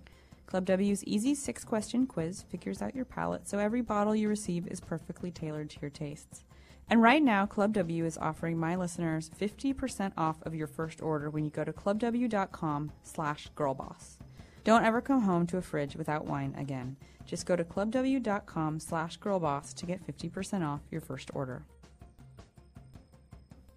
Club 0.47 0.65
W's 0.65 1.05
easy 1.05 1.33
six 1.33 1.63
question 1.63 2.05
quiz 2.07 2.41
figures 2.41 2.81
out 2.81 2.93
your 2.93 3.05
palate 3.05 3.47
so 3.47 3.57
every 3.57 3.81
bottle 3.81 4.13
you 4.13 4.27
receive 4.27 4.67
is 4.67 4.81
perfectly 4.81 5.31
tailored 5.31 5.69
to 5.69 5.79
your 5.79 5.91
tastes. 5.91 6.43
And 6.89 7.01
right 7.01 7.23
now, 7.23 7.45
Club 7.45 7.71
W 7.71 8.03
is 8.03 8.17
offering 8.17 8.57
my 8.57 8.75
listeners 8.75 9.31
50% 9.39 10.11
off 10.17 10.41
of 10.41 10.53
your 10.53 10.67
first 10.67 11.01
order 11.01 11.29
when 11.29 11.45
you 11.45 11.51
go 11.51 11.63
to 11.63 11.71
clubw.com 11.71 12.91
slash 13.01 13.47
girlboss. 13.55 14.17
Don't 14.63 14.85
ever 14.85 15.01
come 15.01 15.21
home 15.21 15.47
to 15.47 15.57
a 15.57 15.61
fridge 15.61 15.95
without 15.95 16.25
wine 16.25 16.53
again. 16.57 16.95
Just 17.25 17.45
go 17.45 17.55
to 17.55 17.63
clubw.com 17.63 18.79
slash 18.79 19.17
girlboss 19.19 19.73
to 19.75 19.85
get 19.85 20.05
50% 20.05 20.65
off 20.67 20.81
your 20.91 21.01
first 21.01 21.31
order. 21.33 21.63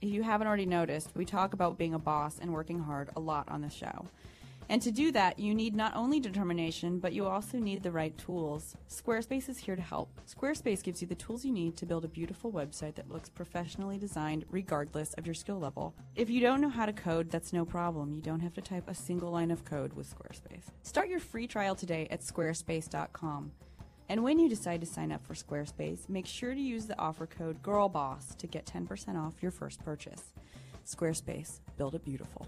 If 0.02 0.10
you 0.10 0.22
haven't 0.22 0.46
already 0.46 0.66
noticed, 0.66 1.12
we 1.14 1.24
talk 1.24 1.54
about 1.54 1.78
being 1.78 1.94
a 1.94 1.98
boss 1.98 2.38
and 2.38 2.52
working 2.52 2.78
hard 2.78 3.08
a 3.16 3.20
lot 3.20 3.48
on 3.48 3.62
the 3.62 3.70
show. 3.70 4.06
And 4.68 4.80
to 4.82 4.90
do 4.90 5.12
that, 5.12 5.38
you 5.38 5.54
need 5.54 5.74
not 5.74 5.94
only 5.94 6.20
determination, 6.20 6.98
but 6.98 7.12
you 7.12 7.26
also 7.26 7.58
need 7.58 7.82
the 7.82 7.90
right 7.90 8.16
tools. 8.16 8.74
Squarespace 8.88 9.48
is 9.48 9.58
here 9.58 9.76
to 9.76 9.82
help. 9.82 10.20
Squarespace 10.26 10.82
gives 10.82 11.02
you 11.02 11.08
the 11.08 11.14
tools 11.14 11.44
you 11.44 11.52
need 11.52 11.76
to 11.76 11.86
build 11.86 12.04
a 12.04 12.08
beautiful 12.08 12.50
website 12.50 12.94
that 12.94 13.10
looks 13.10 13.28
professionally 13.28 13.98
designed 13.98 14.44
regardless 14.50 15.12
of 15.14 15.26
your 15.26 15.34
skill 15.34 15.58
level. 15.58 15.94
If 16.16 16.30
you 16.30 16.40
don't 16.40 16.60
know 16.60 16.70
how 16.70 16.86
to 16.86 16.92
code, 16.92 17.30
that's 17.30 17.52
no 17.52 17.64
problem. 17.64 18.12
You 18.12 18.22
don't 18.22 18.40
have 18.40 18.54
to 18.54 18.62
type 18.62 18.88
a 18.88 18.94
single 18.94 19.30
line 19.30 19.50
of 19.50 19.64
code 19.64 19.92
with 19.92 20.12
Squarespace. 20.12 20.64
Start 20.82 21.08
your 21.08 21.20
free 21.20 21.46
trial 21.46 21.74
today 21.74 22.08
at 22.10 22.22
squarespace.com. 22.22 23.52
And 24.08 24.22
when 24.22 24.38
you 24.38 24.48
decide 24.48 24.80
to 24.80 24.86
sign 24.86 25.12
up 25.12 25.26
for 25.26 25.34
Squarespace, 25.34 26.08
make 26.08 26.26
sure 26.26 26.54
to 26.54 26.60
use 26.60 26.86
the 26.86 26.98
offer 26.98 27.26
code 27.26 27.62
GIRLBOSS 27.62 28.36
to 28.36 28.46
get 28.46 28.66
10% 28.66 29.16
off 29.16 29.42
your 29.42 29.50
first 29.50 29.82
purchase. 29.82 30.32
Squarespace, 30.86 31.60
build 31.78 31.94
it 31.94 32.04
beautiful. 32.04 32.46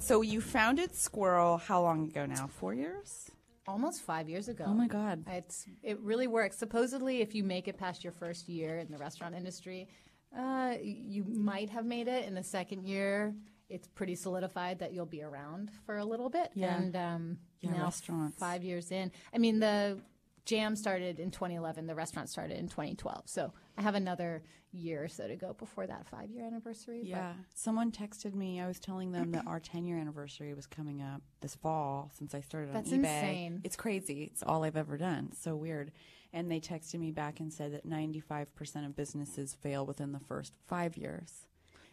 So 0.00 0.22
you 0.22 0.40
founded 0.40 0.94
Squirrel 0.94 1.58
how 1.58 1.82
long 1.82 2.08
ago 2.08 2.26
now? 2.26 2.48
Four 2.48 2.74
years? 2.74 3.30
Almost 3.68 4.02
five 4.02 4.28
years 4.28 4.48
ago. 4.48 4.64
Oh 4.66 4.74
my 4.74 4.88
God. 4.88 5.22
It's 5.28 5.66
it 5.82 6.00
really 6.00 6.26
works. 6.26 6.56
Supposedly, 6.56 7.20
if 7.20 7.34
you 7.34 7.44
make 7.44 7.68
it 7.68 7.78
past 7.78 8.02
your 8.02 8.12
first 8.12 8.48
year 8.48 8.78
in 8.78 8.90
the 8.90 8.98
restaurant 8.98 9.34
industry, 9.36 9.88
uh, 10.36 10.74
you 10.82 11.24
might 11.24 11.70
have 11.70 11.84
made 11.84 12.08
it. 12.08 12.24
In 12.26 12.34
the 12.34 12.42
second 12.42 12.84
year, 12.84 13.34
it's 13.68 13.86
pretty 13.86 14.16
solidified 14.16 14.78
that 14.80 14.92
you'll 14.92 15.06
be 15.06 15.22
around 15.22 15.70
for 15.86 15.98
a 15.98 16.04
little 16.04 16.30
bit. 16.30 16.50
Yeah. 16.54 16.76
And 16.76 16.96
um, 16.96 17.38
Yeah, 17.60 17.72
now, 17.72 17.84
restaurants. 17.84 18.38
five 18.38 18.64
years 18.64 18.90
in, 18.90 19.12
I 19.32 19.38
mean 19.38 19.60
the 19.60 20.00
Jam 20.50 20.74
started 20.74 21.20
in 21.20 21.30
2011. 21.30 21.86
The 21.86 21.94
restaurant 21.94 22.28
started 22.28 22.58
in 22.58 22.66
2012. 22.66 23.22
So 23.26 23.52
I 23.78 23.82
have 23.82 23.94
another 23.94 24.42
year 24.72 25.04
or 25.04 25.06
so 25.06 25.28
to 25.28 25.36
go 25.36 25.52
before 25.52 25.86
that 25.86 26.08
five 26.08 26.28
year 26.28 26.44
anniversary. 26.44 27.02
Yeah. 27.04 27.34
Someone 27.54 27.92
texted 27.92 28.34
me. 28.34 28.60
I 28.60 28.66
was 28.66 28.80
telling 28.80 29.12
them 29.12 29.30
that 29.30 29.46
our 29.46 29.60
10 29.60 29.86
year 29.86 29.96
anniversary 29.96 30.52
was 30.54 30.66
coming 30.66 31.02
up 31.02 31.22
this 31.40 31.54
fall 31.54 32.10
since 32.18 32.34
I 32.34 32.40
started 32.40 32.74
That's 32.74 32.92
on 32.92 32.98
eBay. 32.98 33.22
insane. 33.22 33.60
It's 33.62 33.76
crazy. 33.76 34.24
It's 34.24 34.42
all 34.42 34.64
I've 34.64 34.76
ever 34.76 34.98
done. 34.98 35.28
It's 35.30 35.40
so 35.40 35.54
weird. 35.54 35.92
And 36.32 36.50
they 36.50 36.58
texted 36.58 36.98
me 36.98 37.12
back 37.12 37.38
and 37.38 37.52
said 37.52 37.72
that 37.72 37.88
95% 37.88 38.86
of 38.86 38.96
businesses 38.96 39.54
fail 39.54 39.86
within 39.86 40.10
the 40.10 40.18
first 40.18 40.52
five 40.66 40.96
years. 40.96 41.46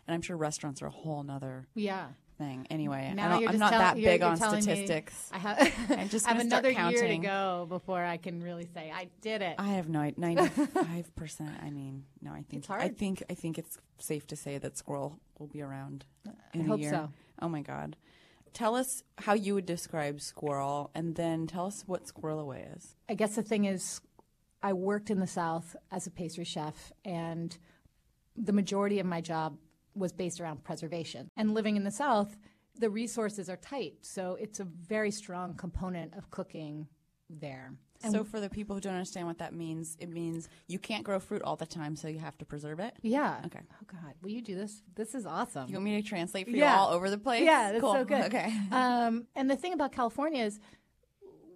And 0.07 0.15
I'm 0.15 0.23
sure 0.23 0.35
restaurants 0.35 0.81
are 0.81 0.87
a 0.87 0.91
whole 0.91 1.21
nother 1.21 1.67
yeah. 1.75 2.07
Thing. 2.37 2.67
Anyway, 2.69 3.07
I 3.09 3.13
Now 3.13 3.39
you're 3.39 3.49
I'm 3.49 3.57
not 3.59 3.69
tell- 3.71 3.79
that 3.79 3.95
big 3.95 4.21
on 4.21 4.37
statistics. 4.37 5.29
I 5.33 5.37
have, 5.39 5.73
I'm 5.89 6.09
just 6.09 6.25
I 6.27 6.33
have 6.33 6.41
another 6.41 6.69
year 6.71 7.07
to 7.07 7.17
go 7.17 7.65
before 7.69 8.03
I 8.03 8.17
can 8.17 8.41
really 8.41 8.67
say 8.73 8.91
I 8.93 9.09
did 9.21 9.41
it. 9.41 9.55
I 9.57 9.69
have 9.69 9.89
no 9.89 10.01
i- 10.01 10.13
95 10.17 11.15
percent. 11.15 11.51
I 11.63 11.69
mean, 11.69 12.03
no, 12.21 12.31
I 12.31 12.43
think 12.43 12.53
It's 12.61 12.67
hard. 12.67 12.81
I 12.81 12.89
think 12.89 13.23
I 13.29 13.33
think 13.33 13.57
it's 13.57 13.77
safe 13.99 14.27
to 14.27 14.35
say 14.35 14.57
that 14.57 14.77
squirrel 14.77 15.19
will 15.39 15.47
be 15.47 15.61
around 15.61 16.05
in 16.53 16.61
I 16.61 16.63
a 16.63 16.67
hope 16.67 16.79
year. 16.79 16.91
so. 16.91 17.09
Oh 17.41 17.49
my 17.49 17.61
god! 17.61 17.95
Tell 18.53 18.75
us 18.75 19.03
how 19.19 19.33
you 19.33 19.53
would 19.55 19.65
describe 19.65 20.21
squirrel, 20.21 20.89
and 20.95 21.15
then 21.15 21.47
tell 21.47 21.65
us 21.67 21.83
what 21.85 22.07
squirrel 22.07 22.39
away 22.39 22.67
is. 22.75 22.95
I 23.09 23.13
guess 23.13 23.35
the 23.35 23.43
thing 23.43 23.65
is, 23.65 24.01
I 24.63 24.73
worked 24.73 25.09
in 25.09 25.19
the 25.19 25.27
South 25.27 25.75
as 25.91 26.07
a 26.07 26.11
pastry 26.11 26.45
chef, 26.45 26.91
and 27.05 27.55
the 28.35 28.53
majority 28.53 28.99
of 28.99 29.05
my 29.05 29.21
job 29.21 29.57
was 29.97 30.13
based 30.13 30.39
around 30.41 30.63
preservation. 30.63 31.29
And 31.35 31.53
living 31.53 31.75
in 31.75 31.83
the 31.83 31.91
South, 31.91 32.37
the 32.79 32.89
resources 32.89 33.49
are 33.49 33.57
tight, 33.57 33.95
so 34.01 34.37
it's 34.39 34.59
a 34.59 34.63
very 34.63 35.11
strong 35.11 35.55
component 35.55 36.15
of 36.15 36.29
cooking 36.29 36.87
there. 37.29 37.73
And 38.03 38.11
so, 38.13 38.23
for 38.23 38.39
the 38.39 38.47
people 38.49 38.75
who 38.75 38.81
don't 38.81 38.93
understand 38.93 39.25
what 39.25 39.39
that 39.39 39.55
means, 39.55 39.97
it 39.99 40.09
means 40.09 40.47
you 40.67 40.77
can't 40.77 41.03
grow 41.03 41.19
fruit 41.19 41.41
all 41.41 41.55
the 41.55 41.65
time, 41.65 41.95
so 41.95 42.07
you 42.07 42.19
have 42.19 42.37
to 42.37 42.45
preserve 42.45 42.79
it. 42.79 42.93
yeah. 43.01 43.41
Okay. 43.47 43.59
Oh 43.73 43.85
God, 43.91 44.13
will 44.21 44.29
you 44.29 44.41
do 44.43 44.53
this? 44.53 44.83
This 44.95 45.15
is 45.15 45.25
awesome. 45.25 45.67
You 45.67 45.73
want 45.73 45.85
me 45.85 45.99
to 45.99 46.07
translate 46.07 46.45
for 46.47 46.55
Yeah. 46.55 46.73
you 46.75 46.79
all 46.79 46.89
over 46.89 47.09
the 47.09 47.17
place? 47.17 47.43
Yeah, 47.43 47.71
that's 47.71 47.81
cool. 47.81 47.93
so 47.93 48.05
good. 48.05 48.25
Okay. 48.25 48.53
Um, 48.71 49.25
and 49.35 49.49
the 49.49 49.55
thing 49.55 49.73
about 49.73 49.91
California 49.93 50.43
is 50.43 50.59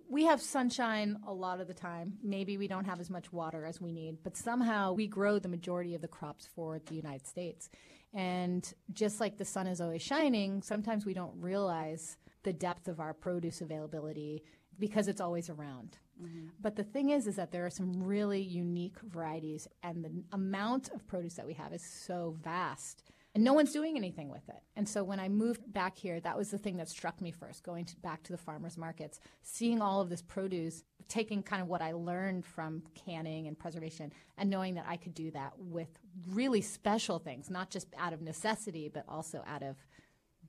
we 0.10 0.26
have 0.26 0.42
sunshine 0.42 1.18
a 1.28 1.32
lot 1.34 1.62
of 1.62 1.68
the 1.68 1.74
time. 1.76 2.14
Maybe 2.24 2.58
we 2.58 2.68
don't 2.68 2.86
have 2.86 3.00
as 3.00 3.10
much 3.12 3.32
water 3.32 3.64
as 3.64 3.80
we 3.80 3.92
need, 3.94 4.18
but 4.24 4.36
somehow 4.36 4.94
we 4.94 5.08
grow 5.08 5.38
the 5.40 5.48
majority 5.48 5.94
of 5.96 6.02
the 6.02 6.08
crops 6.08 6.50
for 6.56 6.80
the 6.88 6.96
United 6.96 7.28
States. 7.28 7.70
And 8.14 8.74
just 8.92 9.20
like 9.20 9.38
the 9.38 9.46
sun 9.46 9.68
is 9.68 9.80
always 9.80 10.02
shining, 10.02 10.62
sometimes 10.62 11.06
we 11.06 11.14
don't 11.14 11.34
realize 11.40 12.18
the 12.44 12.54
depth 12.54 12.88
of 12.88 13.00
our 13.00 13.14
produce 13.14 13.62
availability 13.62 14.44
because 14.80 15.08
it's 15.08 15.22
always 15.22 15.50
around. 15.50 15.98
Mm-hmm. 16.22 16.48
But 16.60 16.76
the 16.76 16.84
thing 16.84 17.10
is, 17.10 17.28
is 17.28 17.36
that 17.38 17.52
there 17.52 17.66
are 17.66 17.70
some 17.70 18.04
really 18.04 18.42
unique 18.42 19.00
varieties, 19.02 19.68
and 19.84 20.04
the 20.04 20.12
amount 20.34 20.90
of 20.90 21.08
produce 21.08 21.36
that 21.36 21.46
we 21.46 21.54
have 21.54 21.74
is 21.74 21.84
so 21.84 22.36
vast, 22.44 23.04
and 23.34 23.44
no 23.44 23.54
one's 23.54 23.72
doing 23.72 23.96
anything 23.96 24.30
with 24.30 24.48
it. 24.50 24.62
And 24.76 24.88
so 24.88 25.04
when 25.04 25.20
I 25.20 25.30
moved 25.30 25.72
back 25.72 25.98
here, 25.98 26.20
that 26.20 26.38
was 26.38 26.52
the 26.52 26.58
thing 26.58 26.78
that 26.78 26.90
struck 26.90 27.22
me 27.22 27.32
first, 27.32 27.64
going 27.64 27.86
to, 27.86 27.96
back 27.98 28.24
to 28.24 28.32
the 28.32 28.38
farmers 28.38 28.78
markets, 28.78 29.20
seeing 29.42 29.82
all 29.82 30.02
of 30.02 30.10
this 30.10 30.22
produce, 30.22 30.84
taking 31.08 31.42
kind 31.42 31.62
of 31.62 31.68
what 31.68 31.82
I 31.82 31.94
learned 31.94 32.46
from 32.46 32.84
canning 33.06 33.48
and 33.48 33.58
preservation, 33.58 34.12
and 34.38 34.50
knowing 34.50 34.76
that 34.76 34.86
I 34.88 34.98
could 34.98 35.14
do 35.14 35.32
that 35.32 35.54
with 35.58 35.88
really 36.30 36.62
special 36.62 37.20
things, 37.20 37.50
not 37.50 37.70
just 37.70 37.88
out 37.98 38.12
of 38.14 38.22
necessity, 38.22 38.90
but 38.94 39.06
also 39.08 39.44
out 39.48 39.64
of 39.64 39.78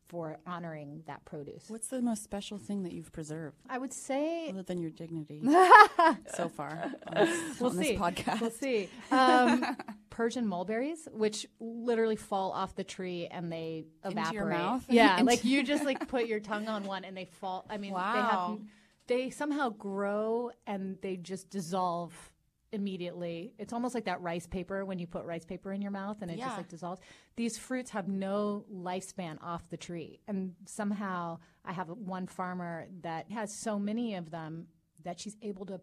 for 0.08 0.38
honoring 0.46 1.02
that 1.06 1.24
produce. 1.24 1.64
What's 1.68 1.86
the 1.86 2.02
most 2.02 2.22
special 2.22 2.58
thing 2.58 2.82
that 2.82 2.92
you've 2.92 3.12
preserved, 3.12 3.56
I 3.68 3.78
would 3.78 3.92
say 3.94 4.48
other 4.50 4.62
than 4.62 4.78
your 4.78 4.90
dignity, 4.90 5.40
so 6.34 6.48
far 6.48 6.92
on 7.06 7.14
this, 7.26 7.60
We'll 7.60 7.70
on 7.70 7.76
this 7.76 7.88
see. 7.88 7.96
podcast? 7.96 8.40
We'll 8.40 8.50
see. 8.50 8.88
Um, 9.10 9.76
Persian 10.12 10.46
mulberries, 10.46 11.08
which 11.10 11.46
literally 11.58 12.16
fall 12.16 12.52
off 12.52 12.74
the 12.76 12.84
tree 12.84 13.26
and 13.30 13.50
they 13.50 13.86
Into 14.04 14.18
evaporate. 14.20 14.34
your 14.34 14.46
mouth? 14.46 14.84
Yeah, 14.90 15.14
Into- 15.14 15.24
like 15.32 15.42
you 15.44 15.62
just 15.62 15.84
like 15.86 16.06
put 16.06 16.26
your 16.26 16.38
tongue 16.38 16.68
on 16.68 16.84
one 16.84 17.04
and 17.04 17.16
they 17.16 17.24
fall. 17.24 17.64
I 17.70 17.78
mean, 17.78 17.94
Wow. 17.94 18.12
they 18.14 18.20
have 18.20 18.68
they 19.06 19.30
somehow 19.30 19.70
grow 19.70 20.50
and 20.66 20.98
they 21.00 21.16
just 21.16 21.48
dissolve 21.48 22.12
immediately. 22.72 23.52
It's 23.58 23.72
almost 23.72 23.94
like 23.94 24.04
that 24.04 24.20
rice 24.20 24.46
paper 24.46 24.84
when 24.84 24.98
you 24.98 25.06
put 25.06 25.24
rice 25.24 25.44
paper 25.44 25.72
in 25.72 25.80
your 25.82 25.90
mouth 25.90 26.18
and 26.22 26.30
it 26.30 26.38
Yeah. 26.38 26.44
just 26.46 26.56
like 26.58 26.68
dissolves. 26.68 27.00
These 27.36 27.58
fruits 27.58 27.90
have 27.90 28.06
no 28.08 28.64
lifespan 28.72 29.38
off 29.42 29.68
the 29.70 29.76
tree. 29.76 30.20
And 30.28 30.54
somehow 30.66 31.38
I 31.64 31.72
have 31.72 31.88
one 31.88 32.26
farmer 32.26 32.86
that 33.00 33.30
has 33.30 33.52
so 33.54 33.78
many 33.78 34.14
of 34.14 34.30
them 34.30 34.68
that 35.04 35.18
she's 35.20 35.36
able 35.42 35.66
to 35.66 35.80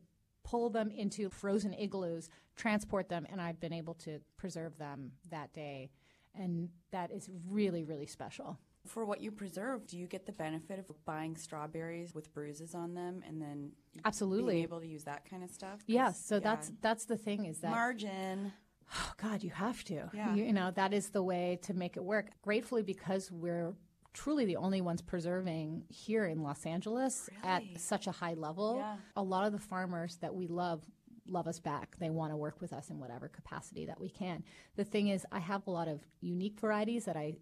pull 0.50 0.70
them 0.70 0.90
into 0.92 1.30
frozen 1.30 1.74
igloos, 1.74 2.30
transport 2.56 3.08
them, 3.10 3.26
and 3.32 3.40
I've 3.42 3.60
been 3.60 3.74
able 3.74 3.94
to 4.06 4.20
preserve 4.38 4.78
them 4.78 5.12
that 5.30 5.54
day. 5.54 5.92
And 6.34 6.70
that 6.92 7.12
is 7.12 7.30
really, 7.48 7.84
really 7.84 8.06
special. 8.08 8.58
For 8.88 9.04
what 9.06 9.20
you 9.22 9.32
preserve, 9.32 9.86
do 9.86 9.98
you 9.98 10.08
get 10.08 10.26
the 10.26 10.32
benefit 10.32 10.80
of 10.80 10.86
buying 11.06 11.36
strawberries 11.36 12.16
with 12.16 12.34
bruises 12.34 12.74
on 12.74 12.94
them 12.94 13.22
and 13.28 13.42
then 13.42 13.72
Absolutely. 14.06 14.54
being 14.56 14.64
able 14.64 14.80
to 14.80 14.88
use 14.88 15.04
that 15.04 15.30
kind 15.30 15.44
of 15.44 15.50
stuff? 15.52 15.80
'Cause, 15.80 15.84
Yeah, 15.88 16.12
so 16.14 16.36
yeah. 16.36 16.40
that's 16.42 16.72
that's 16.82 17.06
the 17.06 17.18
thing 17.18 17.46
is 17.46 17.60
that 17.60 17.72
margin. 17.72 18.54
oh 18.94 19.14
God, 19.18 19.44
you 19.44 19.52
have 19.52 19.84
to. 19.86 20.10
Yeah. 20.14 20.34
You, 20.34 20.46
you 20.46 20.54
know, 20.54 20.72
that 20.72 20.94
is 20.94 21.10
the 21.10 21.22
way 21.22 21.60
to 21.64 21.74
make 21.74 21.98
it 21.98 22.04
work. 22.04 22.32
Gratefully, 22.42 22.82
because 22.82 23.32
we're 23.32 23.76
truly 24.14 24.46
the 24.46 24.56
only 24.58 24.82
ones 24.82 25.02
preserving 25.02 25.84
here 25.90 26.26
in 26.26 26.42
Los 26.42 26.66
Angeles 26.66 27.30
Really? 27.44 27.54
at 27.54 27.64
such 27.80 28.08
a 28.08 28.12
high 28.12 28.34
level. 28.34 28.78
Yeah. 28.78 28.96
A 29.16 29.24
lot 29.24 29.46
of 29.46 29.52
the 29.54 29.60
farmers 29.60 30.18
that 30.22 30.34
we 30.34 30.48
love 30.48 30.84
love 31.28 31.48
us 31.48 31.60
back. 31.60 31.96
They 32.00 32.10
want 32.10 32.32
to 32.34 32.38
work 32.38 32.60
with 32.60 32.74
us 32.74 32.90
in 32.90 33.00
whatever 33.00 33.28
capacity 33.28 33.86
that 33.86 34.00
we 34.00 34.10
can. 34.10 34.44
The 34.78 34.84
thing 34.84 35.10
is, 35.10 35.28
I 35.32 35.38
have 35.40 35.68
a 35.68 35.72
lot 35.72 35.88
of 35.88 36.02
unique 36.22 36.60
varieties 36.60 37.06
that 37.06 37.16
I 37.16 37.36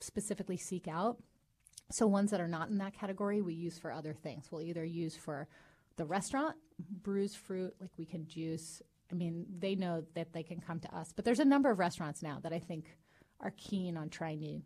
specifically 0.00 0.56
seek 0.56 0.86
out. 0.86 1.16
So 1.90 2.06
ones 2.06 2.30
that 2.30 2.40
are 2.40 2.46
not 2.48 2.68
in 2.68 2.78
that 2.78 2.94
category, 2.94 3.40
we 3.42 3.54
use 3.54 3.78
for 3.78 3.90
other 3.92 4.14
things. 4.14 4.46
We'll 4.50 4.62
either 4.62 4.84
use 4.84 5.16
for 5.16 5.48
the 5.96 6.04
restaurant, 6.04 6.54
bruised 7.02 7.36
fruit, 7.36 7.74
like 7.80 7.90
we 7.98 8.06
can 8.06 8.26
juice. 8.26 8.80
I 9.10 9.14
mean, 9.14 9.44
they 9.58 9.74
know 9.74 10.04
that 10.14 10.32
they 10.32 10.42
can 10.42 10.60
come 10.60 10.78
to 10.80 10.96
us. 10.96 11.12
But 11.14 11.24
there's 11.24 11.40
a 11.40 11.44
number 11.44 11.70
of 11.70 11.78
restaurants 11.78 12.22
now 12.22 12.38
that 12.44 12.52
I 12.52 12.60
think 12.60 12.96
are 13.40 13.52
keen 13.56 13.96
on 13.96 14.08
trying 14.08 14.40
to 14.40 14.62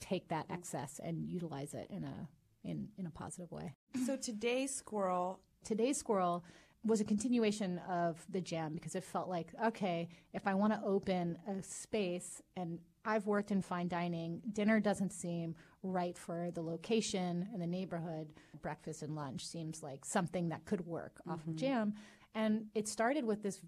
take 0.00 0.28
that 0.28 0.46
excess 0.50 1.00
and 1.02 1.28
utilize 1.28 1.74
it 1.74 1.86
in 1.90 2.04
a 2.04 2.28
in, 2.62 2.88
in 2.98 3.06
a 3.06 3.10
positive 3.10 3.50
way. 3.50 3.72
So 4.04 4.16
today's 4.16 4.74
squirrel, 4.74 5.40
Today's 5.64 5.98
squirrel 5.98 6.44
was 6.84 7.00
a 7.00 7.04
continuation 7.04 7.78
of 7.88 8.24
the 8.30 8.40
jam 8.40 8.72
because 8.74 8.94
it 8.94 9.04
felt 9.04 9.28
like, 9.28 9.52
okay, 9.66 10.08
if 10.32 10.46
I 10.46 10.54
want 10.54 10.72
to 10.72 10.80
open 10.82 11.38
a 11.46 11.62
space 11.62 12.40
and 12.56 12.78
I've 13.04 13.26
worked 13.26 13.50
in 13.50 13.60
fine 13.60 13.88
dining, 13.88 14.40
dinner 14.52 14.80
doesn't 14.80 15.12
seem 15.12 15.54
right 15.82 16.16
for 16.16 16.50
the 16.54 16.62
location 16.62 17.48
and 17.52 17.60
the 17.60 17.66
neighborhood. 17.66 18.28
Breakfast 18.62 19.02
and 19.02 19.14
lunch 19.14 19.46
seems 19.46 19.82
like 19.82 20.04
something 20.04 20.48
that 20.48 20.64
could 20.64 20.86
work 20.86 21.20
off 21.28 21.40
of 21.40 21.50
mm-hmm. 21.50 21.56
jam. 21.56 21.94
And 22.34 22.66
it 22.74 22.88
started 22.88 23.24
with 23.24 23.42
this 23.42 23.60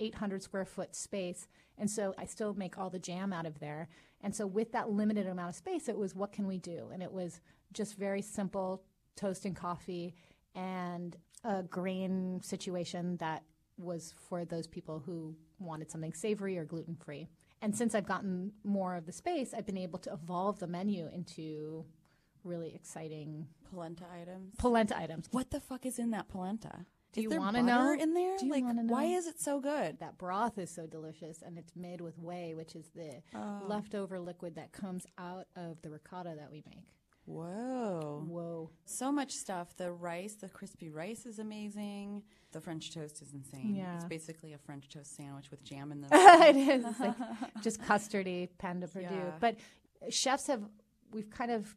800 0.00 0.42
square 0.42 0.64
foot 0.64 0.96
space. 0.96 1.46
And 1.78 1.90
so 1.90 2.14
I 2.18 2.24
still 2.24 2.54
make 2.54 2.78
all 2.78 2.90
the 2.90 2.98
jam 2.98 3.32
out 3.32 3.46
of 3.46 3.60
there. 3.60 3.88
And 4.22 4.34
so 4.34 4.46
with 4.46 4.72
that 4.72 4.90
limited 4.90 5.26
amount 5.26 5.50
of 5.50 5.54
space, 5.54 5.88
it 5.88 5.96
was 5.96 6.14
what 6.14 6.32
can 6.32 6.46
we 6.46 6.58
do? 6.58 6.90
And 6.92 7.02
it 7.02 7.12
was 7.12 7.40
just 7.72 7.96
very 7.96 8.22
simple 8.22 8.82
toast 9.16 9.44
and 9.44 9.56
coffee 9.56 10.14
and 10.54 11.16
a 11.44 11.62
grain 11.62 12.40
situation 12.42 13.16
that 13.18 13.44
was 13.78 14.14
for 14.28 14.44
those 14.44 14.66
people 14.66 15.02
who 15.04 15.34
wanted 15.58 15.90
something 15.90 16.12
savory 16.12 16.58
or 16.58 16.64
gluten 16.64 16.96
free. 16.96 17.28
And 17.62 17.76
since 17.76 17.94
I've 17.94 18.06
gotten 18.06 18.52
more 18.64 18.96
of 18.96 19.06
the 19.06 19.12
space, 19.12 19.54
I've 19.54 19.66
been 19.66 19.78
able 19.78 19.98
to 20.00 20.12
evolve 20.12 20.58
the 20.58 20.66
menu 20.66 21.08
into 21.12 21.84
really 22.42 22.74
exciting 22.74 23.46
polenta 23.70 24.04
items. 24.20 24.54
polenta 24.58 24.98
items. 24.98 25.28
What 25.30 25.50
the 25.50 25.60
fuck 25.60 25.84
is 25.84 25.98
in 25.98 26.10
that 26.10 26.28
polenta? 26.28 26.86
Do 27.12 27.20
is 27.20 27.32
you 27.32 27.38
wanna 27.38 27.62
know? 27.62 27.92
in 27.92 28.14
there? 28.14 28.36
Do 28.38 28.46
you 28.46 28.52
like, 28.52 28.64
why 28.88 29.04
is 29.04 29.26
it 29.26 29.40
so 29.40 29.60
good? 29.60 29.98
That 29.98 30.16
broth 30.16 30.58
is 30.58 30.70
so 30.70 30.86
delicious, 30.86 31.42
and 31.42 31.58
it's 31.58 31.74
made 31.74 32.00
with 32.00 32.18
whey, 32.18 32.54
which 32.54 32.76
is 32.76 32.90
the 32.94 33.22
oh. 33.34 33.62
leftover 33.66 34.20
liquid 34.20 34.54
that 34.56 34.72
comes 34.72 35.06
out 35.18 35.46
of 35.56 35.82
the 35.82 35.90
ricotta 35.90 36.34
that 36.38 36.50
we 36.50 36.62
make. 36.66 36.86
Whoa. 37.26 38.24
Whoa. 38.26 38.70
So 38.84 39.12
much 39.12 39.32
stuff. 39.32 39.76
The 39.76 39.92
rice, 39.92 40.34
the 40.34 40.48
crispy 40.48 40.88
rice 40.88 41.26
is 41.26 41.38
amazing. 41.38 42.22
The 42.52 42.60
French 42.60 42.92
toast 42.92 43.22
is 43.22 43.32
insane. 43.32 43.76
Yeah. 43.76 43.94
It's 43.94 44.04
basically 44.04 44.52
a 44.52 44.58
French 44.58 44.88
toast 44.88 45.16
sandwich 45.16 45.50
with 45.50 45.62
jam 45.62 45.92
in 45.92 46.00
the 46.00 46.08
it 46.12 46.56
is 46.56 46.84
It's 46.84 47.00
like 47.00 47.14
just 47.62 47.80
custardy 47.82 48.48
pan 48.58 48.80
de 48.80 48.88
Perdue. 48.88 49.14
Yeah. 49.14 49.32
But 49.38 49.56
chefs 50.08 50.48
have 50.48 50.62
we've 51.12 51.30
kind 51.30 51.50
of 51.50 51.74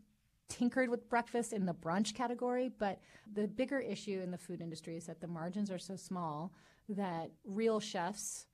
tinkered 0.50 0.90
with 0.90 1.10
breakfast 1.10 1.54
in 1.54 1.66
the 1.66 1.74
brunch 1.74 2.14
category, 2.14 2.70
but 2.78 3.00
the 3.34 3.48
bigger 3.48 3.80
issue 3.80 4.22
in 4.22 4.32
the 4.32 4.38
food 4.38 4.62
industry 4.62 4.98
is 4.98 5.06
that 5.06 5.22
the 5.22 5.28
margins 5.28 5.72
are 5.72 5.80
so 5.80 5.96
small 5.96 6.54
that 6.90 7.32
real 7.46 7.80
chefs 7.80 8.48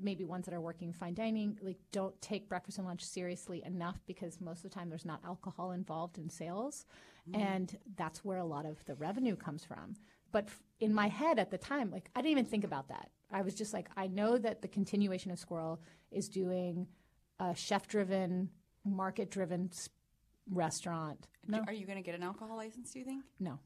maybe 0.00 0.24
ones 0.24 0.44
that 0.44 0.54
are 0.54 0.60
working 0.60 0.92
fine 0.92 1.14
dining 1.14 1.58
like 1.62 1.78
don't 1.92 2.20
take 2.20 2.48
breakfast 2.48 2.78
and 2.78 2.86
lunch 2.86 3.04
seriously 3.04 3.62
enough 3.64 3.98
because 4.06 4.40
most 4.40 4.58
of 4.58 4.70
the 4.70 4.74
time 4.74 4.88
there's 4.88 5.04
not 5.04 5.20
alcohol 5.24 5.72
involved 5.72 6.18
in 6.18 6.28
sales. 6.28 6.84
Mm. 7.30 7.40
And 7.40 7.78
that's 7.96 8.24
where 8.24 8.38
a 8.38 8.44
lot 8.44 8.66
of 8.66 8.84
the 8.84 8.94
revenue 8.94 9.36
comes 9.36 9.64
from. 9.64 9.96
But 10.32 10.48
in 10.80 10.92
my 10.92 11.08
head 11.08 11.38
at 11.38 11.50
the 11.50 11.58
time, 11.58 11.90
like 11.90 12.10
I 12.14 12.20
didn't 12.20 12.32
even 12.32 12.44
think 12.44 12.64
about 12.64 12.88
that. 12.88 13.10
I 13.30 13.42
was 13.42 13.54
just 13.54 13.72
like, 13.72 13.88
I 13.96 14.06
know 14.06 14.38
that 14.38 14.62
the 14.62 14.68
continuation 14.68 15.30
of 15.30 15.38
Squirrel 15.38 15.80
is 16.10 16.28
doing 16.28 16.86
a 17.40 17.54
chef-driven, 17.54 18.50
market-driven 18.84 19.70
s- 19.72 19.88
restaurant. 20.50 21.26
No, 21.48 21.62
Are 21.66 21.72
you 21.72 21.86
going 21.86 21.98
to 21.98 22.02
get 22.02 22.14
an 22.14 22.22
alcohol 22.22 22.56
license, 22.56 22.92
do 22.92 22.98
you 22.98 23.04
think? 23.04 23.24
no, 23.38 23.58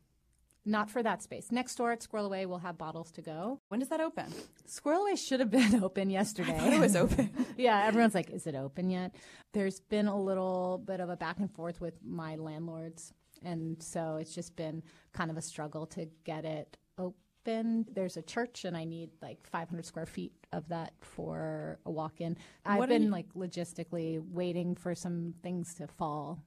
not 0.67 0.91
for 0.91 1.03
that 1.03 1.23
space. 1.23 1.51
Next 1.51 1.75
door 1.77 1.91
at 1.93 2.03
Squirrel 2.03 2.27
Away, 2.27 2.45
we'll 2.45 2.59
have 2.59 2.77
bottles 2.77 3.11
to 3.13 3.23
go. 3.23 3.59
When 3.69 3.81
does 3.81 3.89
that 3.89 4.01
open? 4.01 4.27
Squirrel 4.67 5.03
Away 5.03 5.17
should 5.17 5.41
have 5.41 5.51
been 5.51 5.83
open 5.83 6.11
yesterday. 6.11 6.59
it 6.75 6.79
was 6.79 6.95
open. 6.97 7.31
yeah, 7.57 7.85
everyone's 7.87 8.15
like, 8.15 8.29
is 8.31 8.47
it 8.47 8.55
open 8.55 8.91
yet? 8.91 9.15
There's 9.55 9.81
been 9.81 10.07
a 10.07 10.21
little 10.21 10.83
bit 10.85 11.01
of 11.01 11.09
a 11.09 11.17
back 11.17 11.39
and 11.39 11.51
forth 11.51 11.81
with 11.81 11.95
my 12.05 12.37
landlords. 12.37 13.15
And 13.43 13.83
so 13.83 14.17
it's 14.21 14.35
just 14.35 14.55
been 14.55 14.83
kind 15.15 15.31
of 15.31 15.39
a 15.39 15.43
struggle 15.43 15.87
to 15.87 16.07
get 16.25 16.45
it 16.45 16.77
open. 16.99 17.87
There's 17.91 18.19
a 18.19 18.23
church, 18.23 18.67
and 18.67 18.77
I 18.77 18.85
need 18.85 19.09
like 19.23 19.47
500 19.47 19.87
square 19.87 20.05
feet 20.05 20.33
of 20.53 20.69
that 20.69 20.93
for 21.01 21.79
a 21.87 21.91
walk 21.91 22.21
in. 22.21 22.37
I've 22.67 22.87
been 22.87 23.05
you- 23.05 23.09
like 23.11 23.33
logistically 23.35 24.21
waiting 24.31 24.75
for 24.75 24.95
some 24.95 25.33
things 25.43 25.73
to 25.77 25.87
fall 25.87 26.43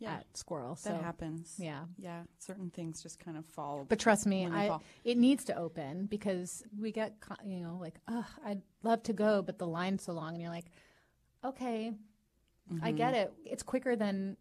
Yeah. 0.00 0.14
at 0.14 0.36
Squirrel. 0.36 0.76
That 0.84 1.02
happens. 1.02 1.54
yeah. 1.58 1.82
Yeah. 1.98 2.22
Certain 2.38 2.70
things 2.70 3.02
just 3.02 3.20
kind 3.20 3.36
of 3.36 3.44
fall. 3.46 3.86
But 3.88 3.98
trust 4.00 4.26
me, 4.26 4.46
I, 4.46 4.78
it 5.04 5.16
needs 5.18 5.44
to 5.44 5.56
open 5.56 6.06
because 6.06 6.64
we 6.78 6.90
get, 6.90 7.14
you 7.46 7.60
know, 7.60 7.78
like, 7.80 7.94
oh, 8.08 8.26
I'd 8.44 8.62
love 8.82 9.02
to 9.04 9.12
go, 9.12 9.42
but 9.42 9.58
the 9.58 9.66
line's 9.66 10.02
so 10.04 10.12
long. 10.12 10.32
And 10.32 10.40
you're 10.42 10.50
like, 10.50 10.66
okay, 11.44 11.92
I 12.70 12.72
Mm-hmm. 12.72 12.96
get 12.96 13.14
it. 13.14 13.32
It's 13.44 13.62
quicker 13.62 13.94
than 13.96 14.36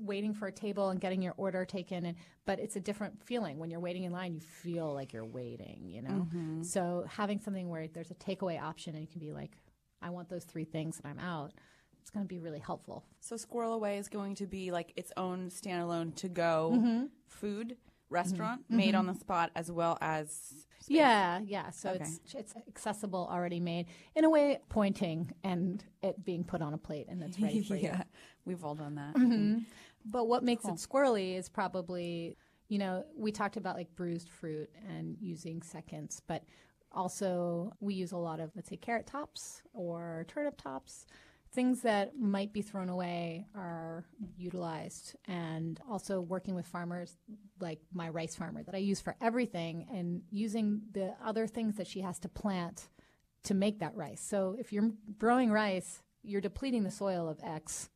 waiting 0.00 0.34
for 0.34 0.48
a 0.48 0.52
table 0.52 0.90
and 0.90 1.00
getting 1.00 1.22
your 1.22 1.32
order 1.38 1.64
taken. 1.64 2.04
And, 2.04 2.16
but 2.44 2.58
it's 2.58 2.76
a 2.76 2.80
different 2.80 3.22
feeling. 3.24 3.58
When 3.58 3.70
you're 3.70 3.80
waiting 3.80 4.02
in 4.04 4.12
line, 4.12 4.34
you 4.34 4.40
feel 4.40 4.92
like 4.92 5.12
you're 5.14 5.24
waiting, 5.24 5.84
you 5.88 6.02
know? 6.02 6.26
Mm-hmm. 6.28 6.62
So 6.64 7.06
having 7.08 7.40
something 7.40 7.70
where 7.70 7.88
there's 7.88 8.10
a 8.10 8.14
takeaway 8.16 8.60
option 8.60 8.94
and 8.94 9.00
you 9.02 9.08
can 9.08 9.20
be 9.20 9.32
like, 9.32 9.52
I 10.02 10.10
want 10.10 10.28
those 10.28 10.44
three 10.44 10.64
things 10.64 11.00
and 11.02 11.10
I'm 11.10 11.24
out, 11.24 11.52
it's 12.02 12.10
going 12.10 12.24
to 12.24 12.28
be 12.28 12.38
really 12.38 12.58
helpful. 12.58 13.04
So 13.20 13.36
Squirrel 13.38 13.72
Away 13.72 13.96
is 13.96 14.08
going 14.08 14.34
to 14.36 14.46
be 14.46 14.70
like 14.70 14.92
its 14.96 15.12
own 15.16 15.48
standalone 15.48 16.14
to 16.16 16.28
go 16.28 16.72
Mm-hmm. 16.74 17.04
food 17.28 17.76
restaurant 18.10 18.62
made 18.68 18.94
on 18.94 19.06
the 19.06 19.14
spot 19.14 19.50
as 19.56 19.72
well 19.72 19.96
as 20.02 20.30
space. 20.80 20.86
Yeah, 20.88 21.40
yeah. 21.46 21.70
So 21.70 21.90
Okay. 21.92 22.04
it's 22.04 22.34
it's 22.34 22.54
accessible, 22.68 23.26
already 23.32 23.58
made 23.60 23.86
in 24.14 24.24
a 24.24 24.30
way, 24.30 24.58
pointing 24.68 25.32
and 25.42 25.82
it 26.02 26.22
being 26.22 26.44
put 26.44 26.60
on 26.60 26.74
a 26.74 26.78
plate 26.78 27.06
and 27.08 27.22
it's 27.22 27.40
ready 27.40 27.62
for 27.62 27.74
you. 27.86 27.92
We've 28.44 28.62
all 28.64 28.74
done 28.74 28.96
that. 28.96 29.14
Mm-hmm. 29.14 29.60
But 30.04 30.26
what 30.26 30.42
makes 30.44 30.64
it 30.66 30.74
squirrely 30.74 31.36
is 31.38 31.48
probably, 31.48 32.36
you 32.68 32.78
know, 32.78 33.04
we 33.16 33.32
talked 33.32 33.56
about 33.56 33.76
like 33.76 33.94
bruised 33.94 34.28
fruit 34.28 34.68
and 34.90 35.16
using 35.20 35.62
seconds, 35.62 36.20
but 36.26 36.42
also 36.90 37.72
we 37.80 37.94
use 37.94 38.12
a 38.12 38.16
lot 38.18 38.40
of, 38.40 38.50
let's 38.54 38.68
say, 38.68 38.76
carrot 38.76 39.06
tops 39.06 39.62
or 39.72 40.26
turnip 40.28 40.60
tops. 40.60 41.06
Things 41.54 41.82
that 41.82 42.18
might 42.18 42.52
be 42.52 42.62
thrown 42.62 42.88
away 42.88 43.46
are 43.54 44.06
utilized, 44.38 45.16
and 45.28 45.78
also 45.90 46.20
working 46.20 46.54
with 46.54 46.66
farmers 46.66 47.18
like 47.60 47.80
my 47.92 48.08
rice 48.08 48.34
farmer 48.34 48.62
that 48.62 48.74
I 48.74 48.78
use 48.78 49.02
for 49.02 49.16
everything, 49.20 49.86
and 49.92 50.22
using 50.30 50.80
the 50.92 51.14
other 51.22 51.46
things 51.46 51.76
that 51.76 51.86
she 51.86 52.00
has 52.00 52.18
to 52.20 52.28
plant 52.28 52.88
to 53.44 53.54
make 53.54 53.80
that 53.80 53.94
rice. 53.94 54.22
So 54.22 54.56
if 54.58 54.72
you're 54.72 54.92
growing 55.18 55.50
rice, 55.52 56.00
you're 56.22 56.40
depleting 56.40 56.84
the 56.84 56.90
soil 56.90 57.28
of 57.28 57.38
X, 57.42 57.90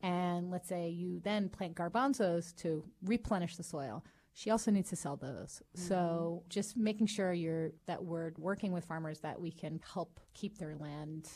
and 0.00 0.50
let's 0.50 0.68
say 0.68 0.88
you 0.88 1.20
then 1.20 1.50
plant 1.50 1.74
garbanzos 1.74 2.56
to 2.56 2.82
replenish 3.04 3.56
the 3.56 3.62
soil. 3.62 4.04
She 4.32 4.48
also 4.48 4.70
needs 4.70 4.88
to 4.88 4.96
sell 4.96 5.16
those. 5.16 5.60
So 5.74 5.94
mm-hmm. 5.94 6.48
just 6.48 6.78
making 6.78 7.08
sure 7.08 7.34
you're 7.34 7.72
that 7.86 8.02
we're 8.02 8.32
working 8.38 8.72
with 8.72 8.86
farmers 8.86 9.20
that 9.20 9.38
we 9.38 9.50
can 9.50 9.80
help 9.92 10.18
keep 10.32 10.56
their 10.56 10.76
land 10.76 11.28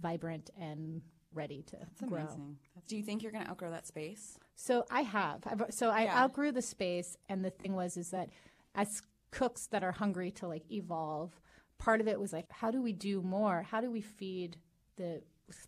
vibrant 0.00 0.50
and 0.60 1.02
ready 1.34 1.62
to 1.62 1.76
That's 1.76 2.00
grow. 2.10 2.20
amazing. 2.22 2.58
Do 2.86 2.96
you 2.96 3.02
think 3.02 3.22
you're 3.22 3.32
going 3.32 3.44
to 3.44 3.50
outgrow 3.50 3.70
that 3.70 3.86
space? 3.86 4.38
So 4.54 4.84
I 4.90 5.02
have. 5.02 5.42
I've, 5.46 5.62
so 5.70 5.90
I 5.90 6.04
Yeah. 6.04 6.22
outgrew 6.22 6.52
the 6.52 6.62
space, 6.62 7.16
and 7.28 7.44
the 7.44 7.50
thing 7.50 7.74
was 7.74 7.96
is 7.96 8.10
that 8.10 8.30
as 8.74 9.02
cooks 9.30 9.66
that 9.68 9.84
are 9.84 9.92
hungry 9.92 10.30
to 10.32 10.48
like 10.48 10.70
evolve, 10.70 11.38
part 11.78 12.00
of 12.00 12.08
it 12.08 12.18
was 12.18 12.32
like, 12.32 12.46
how 12.50 12.70
do 12.70 12.80
we 12.80 12.92
do 12.92 13.20
more? 13.22 13.62
How 13.62 13.80
do 13.80 13.90
we 13.90 14.00
feed 14.00 14.56
the 14.96 15.22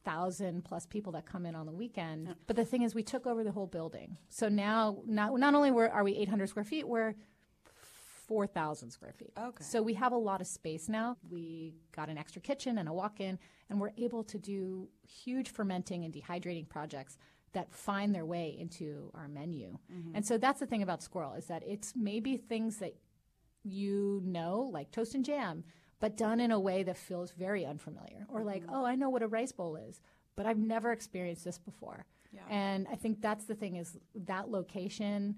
thousand 0.05 0.65
plus 0.65 0.87
people 0.87 1.13
that 1.13 1.27
come 1.27 1.45
in 1.47 1.55
on 1.55 1.67
the 1.67 1.73
weekend? 1.73 2.35
But 2.47 2.57
the 2.57 2.65
thing 2.65 2.83
is, 2.83 2.95
we 2.95 3.03
took 3.03 3.27
over 3.27 3.45
the 3.45 3.53
whole 3.53 3.67
building. 3.67 4.17
So 4.29 4.49
now, 4.49 5.03
not 5.07 5.39
not 5.39 5.55
only 5.55 5.71
were, 5.71 5.91
are 5.91 6.03
we 6.05 6.17
800 6.17 6.49
square 6.49 6.65
feet, 6.65 6.89
we're 6.89 7.15
4,000 8.31 8.93
square 8.93 9.13
feet. 9.13 9.33
Okay. 9.37 9.65
So 9.65 9.83
we 9.83 9.95
have 9.95 10.13
a 10.13 10.17
lot 10.17 10.41
of 10.41 10.47
space 10.47 10.89
now. 10.89 11.17
We 11.29 11.75
got 11.91 12.09
an 12.09 12.17
extra 12.17 12.41
kitchen 12.41 12.79
and 12.79 12.89
a 12.89 12.93
walk 12.93 13.19
in, 13.19 13.41
and 13.69 13.81
we're 13.81 13.91
able 13.99 14.23
to 14.23 14.39
do 14.39 14.89
huge 15.03 15.51
fermenting 15.51 16.05
and 16.05 16.15
dehydrating 16.15 16.69
projects 16.69 17.19
that 17.55 17.75
find 17.75 18.15
their 18.15 18.25
way 18.25 18.57
into 18.57 19.11
our 19.17 19.27
menu. 19.27 19.77
Mm-hmm. 19.93 20.15
And 20.15 20.25
so 20.25 20.39
that's 20.39 20.61
the 20.61 20.67
thing 20.67 20.85
about 20.85 21.03
Squirrel 21.03 21.35
is 21.35 21.47
that 21.47 21.65
it's 21.67 21.95
maybe 21.97 22.37
things 22.37 22.77
that 22.77 22.95
you 23.65 24.23
know, 24.25 24.71
like 24.73 24.93
toast 24.93 25.17
and 25.17 25.25
jam, 25.25 25.65
but 25.99 26.17
done 26.17 26.39
in 26.39 26.53
a 26.53 26.61
way 26.61 26.85
that 26.85 26.97
feels 26.97 27.33
very 27.33 27.67
unfamiliar. 27.67 28.27
Or 28.29 28.45
like, 28.45 28.63
mm-hmm. 28.63 28.75
oh, 28.75 28.85
I 28.85 28.95
know 28.95 29.11
what 29.11 29.25
a 29.25 29.29
rice 29.29 29.51
bowl 29.51 29.75
is, 29.75 30.01
but 30.37 30.47
I've 30.47 30.57
never 30.57 30.93
experienced 30.93 31.45
this 31.45 31.59
before. 31.59 32.07
Yeah. 32.33 32.43
And 32.49 32.87
I 32.91 32.95
think 32.95 33.21
that's 33.21 33.47
the 33.47 33.57
thing 33.57 33.75
is 33.75 33.99
that 34.15 34.51
location 34.51 35.35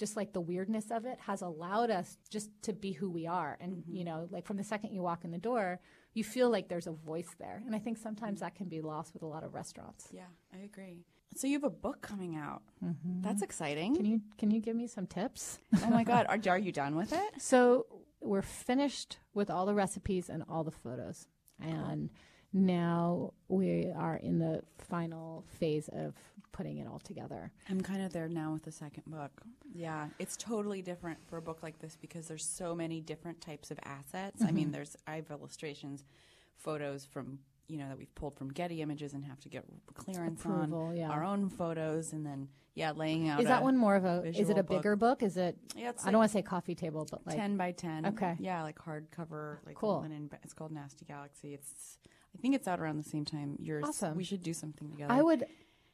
just 0.00 0.16
like 0.16 0.32
the 0.32 0.40
weirdness 0.40 0.90
of 0.90 1.04
it 1.04 1.18
has 1.20 1.42
allowed 1.42 1.90
us 1.90 2.16
just 2.30 2.50
to 2.62 2.72
be 2.72 2.90
who 2.92 3.10
we 3.10 3.26
are 3.26 3.58
and 3.60 3.76
mm-hmm. 3.76 3.94
you 3.94 4.04
know 4.04 4.26
like 4.30 4.46
from 4.46 4.56
the 4.56 4.64
second 4.64 4.92
you 4.92 5.02
walk 5.02 5.24
in 5.24 5.30
the 5.30 5.38
door 5.38 5.78
you 6.14 6.24
feel 6.24 6.50
like 6.50 6.68
there's 6.68 6.86
a 6.86 6.92
voice 6.92 7.28
there 7.38 7.62
and 7.66 7.76
i 7.76 7.78
think 7.78 7.98
sometimes 7.98 8.38
mm-hmm. 8.38 8.46
that 8.46 8.54
can 8.54 8.66
be 8.66 8.80
lost 8.80 9.12
with 9.12 9.22
a 9.22 9.26
lot 9.26 9.44
of 9.44 9.54
restaurants 9.54 10.08
Yeah, 10.12 10.22
I 10.52 10.64
agree. 10.64 11.04
So 11.36 11.46
you 11.46 11.52
have 11.52 11.64
a 11.64 11.70
book 11.70 12.02
coming 12.02 12.34
out. 12.34 12.62
Mm-hmm. 12.84 13.22
That's 13.22 13.40
exciting. 13.42 13.94
can 13.94 14.04
you 14.04 14.20
can 14.36 14.50
you 14.50 14.60
give 14.60 14.74
me 14.74 14.88
some 14.88 15.06
tips 15.06 15.60
oh 15.84 15.90
my 15.90 16.02
God. 16.02 16.26
Are, 16.28 16.38
are 16.48 16.58
you 16.58 16.72
done 16.72 16.96
with 16.96 17.12
it? 17.12 17.30
so 17.38 17.86
we're 18.20 18.42
finished 18.42 19.18
with 19.34 19.50
all 19.50 19.66
the 19.66 19.74
recipes 19.74 20.28
and 20.28 20.42
all 20.48 20.64
the 20.64 20.70
photos 20.70 21.26
and 21.60 22.10
now 22.52 23.32
we 23.48 23.90
are 23.96 24.16
in 24.16 24.38
the 24.38 24.62
final 24.78 25.44
phase 25.58 25.88
of 25.92 26.14
putting 26.52 26.78
it 26.78 26.86
all 26.86 26.98
together 26.98 27.52
I'm 27.68 27.80
kind 27.80 28.02
of 28.02 28.12
there 28.12 28.28
now 28.28 28.52
with 28.52 28.64
the 28.64 28.72
second 28.72 29.04
book. 29.06 29.30
Yeah, 29.72 30.08
it's 30.18 30.36
totally 30.36 30.82
different 30.82 31.18
for 31.28 31.36
a 31.36 31.42
book 31.42 31.62
like 31.62 31.78
this 31.78 31.96
because 32.00 32.26
there's 32.26 32.44
so 32.44 32.74
many 32.74 33.00
different 33.00 33.40
types 33.40 33.70
of 33.70 33.78
assets. 33.84 34.42
I 34.42 34.46
Mm-hmm. 34.46 34.54
mean, 34.56 34.70
there's 34.72 34.96
I 35.06 35.14
have 35.16 35.30
illustrations, 35.30 36.04
photos 36.56 37.04
from 37.04 37.38
you 37.68 37.78
know 37.78 37.88
that 37.88 37.96
we've 37.96 38.12
pulled 38.16 38.36
from 38.36 38.48
Getty 38.52 38.82
Images 38.82 39.14
and 39.14 39.24
have 39.24 39.38
to 39.40 39.48
get 39.48 39.64
clearance 39.94 40.40
Approval, 40.40 40.86
on 40.88 40.96
yeah. 40.96 41.08
our 41.08 41.22
own 41.24 41.48
photos, 41.50 42.12
and 42.12 42.26
then 42.26 42.48
yeah, 42.74 42.90
laying 42.90 43.28
out. 43.28 43.40
is 43.40 43.46
that 43.46 43.62
one 43.62 43.76
more 43.76 43.94
of 43.94 44.04
a 44.04 44.24
is 44.26 44.50
it 44.50 44.58
a 44.58 44.64
bigger 44.64 44.96
book, 44.96 45.22
is 45.22 45.36
it 45.36 45.56
Yeah, 45.76 45.90
it's 45.90 46.04
i 46.04 46.10
don't 46.10 46.18
want 46.18 46.30
to 46.30 46.36
say 46.36 46.42
coffee 46.42 46.74
table 46.74 47.06
but 47.08 47.24
like 47.24 47.36
ten 47.36 47.56
by 47.56 47.70
ten. 47.70 48.06
Okay. 48.06 48.34
Yeah, 48.40 48.64
like 48.64 48.76
hardcover, 48.78 49.58
like 49.64 49.76
Cool. 49.76 50.00
linen. 50.00 50.28
It's 50.42 50.52
called 50.52 50.72
Nasty 50.72 51.04
Galaxy. 51.04 51.54
It's 51.54 51.98
I 52.36 52.40
think 52.40 52.54
it's 52.54 52.68
out 52.68 52.80
around 52.80 52.96
the 52.98 53.08
same 53.08 53.24
time 53.24 53.56
yours. 53.60 53.84
Awesome. 53.86 54.16
We 54.16 54.24
should 54.24 54.42
do 54.42 54.54
something 54.54 54.90
together. 54.90 55.12
i 55.12 55.22
would 55.22 55.46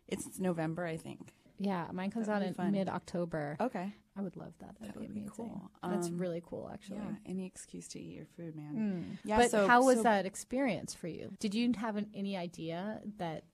It's 0.08 0.38
November, 0.38 0.84
I 0.86 0.96
think. 0.96 1.32
Yeah, 1.58 1.86
mine 1.92 2.10
comes 2.10 2.28
out 2.28 2.42
be 2.42 2.48
in 2.48 2.54
fun. 2.54 2.72
mid 2.72 2.88
October. 2.88 3.56
Okay. 3.60 3.94
I 4.18 4.22
would 4.22 4.36
love 4.36 4.52
that. 4.60 4.76
That'd 4.78 4.94
That 4.94 5.00
be 5.00 5.06
would 5.06 5.14
be 5.14 5.20
amazing. 5.20 5.34
cool. 5.36 5.70
That's 5.82 6.08
Um, 6.08 6.18
really 6.18 6.42
cool, 6.44 6.70
actually. 6.72 6.98
Yeah, 6.98 7.14
any 7.26 7.46
excuse 7.46 7.88
to 7.88 8.00
eat 8.00 8.14
your 8.14 8.26
food, 8.26 8.54
man. 8.56 8.74
Mm. 8.76 9.18
Yeah, 9.24 9.38
but 9.38 9.50
so- 9.50 9.66
how 9.66 9.84
was 9.84 9.96
so- 9.98 10.02
that 10.04 10.26
experience 10.26 10.94
for 10.94 11.08
you? 11.08 11.34
Did 11.38 11.54
you 11.54 11.72
have 11.76 11.96
an, 11.96 12.10
any 12.14 12.36
idea 12.36 13.00
that 13.18 13.44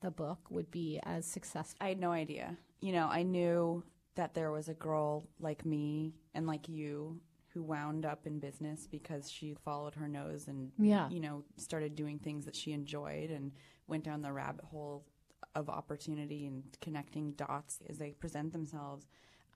the 0.00 0.10
book 0.10 0.50
would 0.50 0.70
be 0.70 1.00
as 1.04 1.26
successful? 1.26 1.76
I 1.80 1.88
had 1.90 2.00
no 2.00 2.10
idea. 2.12 2.56
You 2.80 2.92
know, 2.92 3.06
I 3.08 3.22
knew 3.22 3.82
that 4.14 4.34
there 4.34 4.50
was 4.50 4.68
a 4.68 4.74
girl 4.74 5.26
like 5.38 5.64
me 5.64 6.14
and 6.34 6.46
like 6.46 6.68
you 6.68 7.20
who 7.52 7.62
wound 7.62 8.04
up 8.06 8.26
in 8.26 8.38
business 8.38 8.86
because 8.86 9.30
she 9.30 9.54
followed 9.54 9.94
her 9.94 10.06
nose 10.08 10.46
and 10.48 10.70
Yeah. 10.78 11.08
you 11.10 11.20
know 11.20 11.44
started 11.56 11.94
doing 11.96 12.18
things 12.18 12.44
that 12.44 12.54
she 12.56 12.72
enjoyed 12.72 13.30
and 13.30 13.52
went 13.88 14.04
down 14.04 14.22
the 14.22 14.32
rabbit 14.32 14.64
hole 14.66 15.04
of 15.54 15.68
opportunity 15.68 16.46
and 16.46 16.62
connecting 16.80 17.32
dots 17.32 17.80
as 17.88 17.98
they 17.98 18.12
present 18.12 18.52
themselves. 18.52 19.08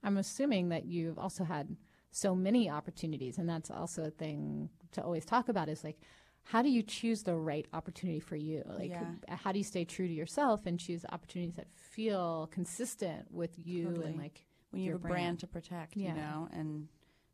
I'm 0.03 0.17
assuming 0.17 0.69
that 0.69 0.85
you've 0.85 1.17
also 1.17 1.45
had 1.45 1.75
so 2.11 2.35
many 2.35 2.69
opportunities, 2.69 3.37
and 3.37 3.47
that's 3.49 3.71
also 3.71 4.03
a 4.03 4.09
thing 4.09 4.69
to 4.91 5.01
always 5.01 5.23
talk 5.25 5.47
about. 5.49 5.69
Is 5.69 5.83
like, 5.85 5.99
how 6.43 6.61
do 6.61 6.69
you 6.69 6.83
choose 6.83 7.23
the 7.23 7.35
right 7.35 7.65
opportunity 7.73 8.19
for 8.19 8.35
you? 8.35 8.63
Like, 8.67 8.89
Yeah. 8.91 9.15
how 9.29 9.51
do 9.53 9.57
you 9.57 9.63
stay 9.63 9.85
true 9.85 10.07
to 10.07 10.13
yourself 10.13 10.65
and 10.65 10.77
choose 10.79 11.05
opportunities 11.11 11.55
that 11.55 11.71
feel 11.73 12.47
consistent 12.51 13.31
with 13.31 13.57
you 13.65 13.85
Totally. 13.85 14.07
and 14.07 14.17
like 14.17 14.45
when 14.71 14.81
you 14.81 14.91
have 14.91 15.03
a 15.05 15.07
brand 15.07 15.39
to 15.39 15.47
protect, 15.47 15.95
Yeah. 15.95 16.09
you 16.09 16.15
know, 16.15 16.49
and 16.51 16.87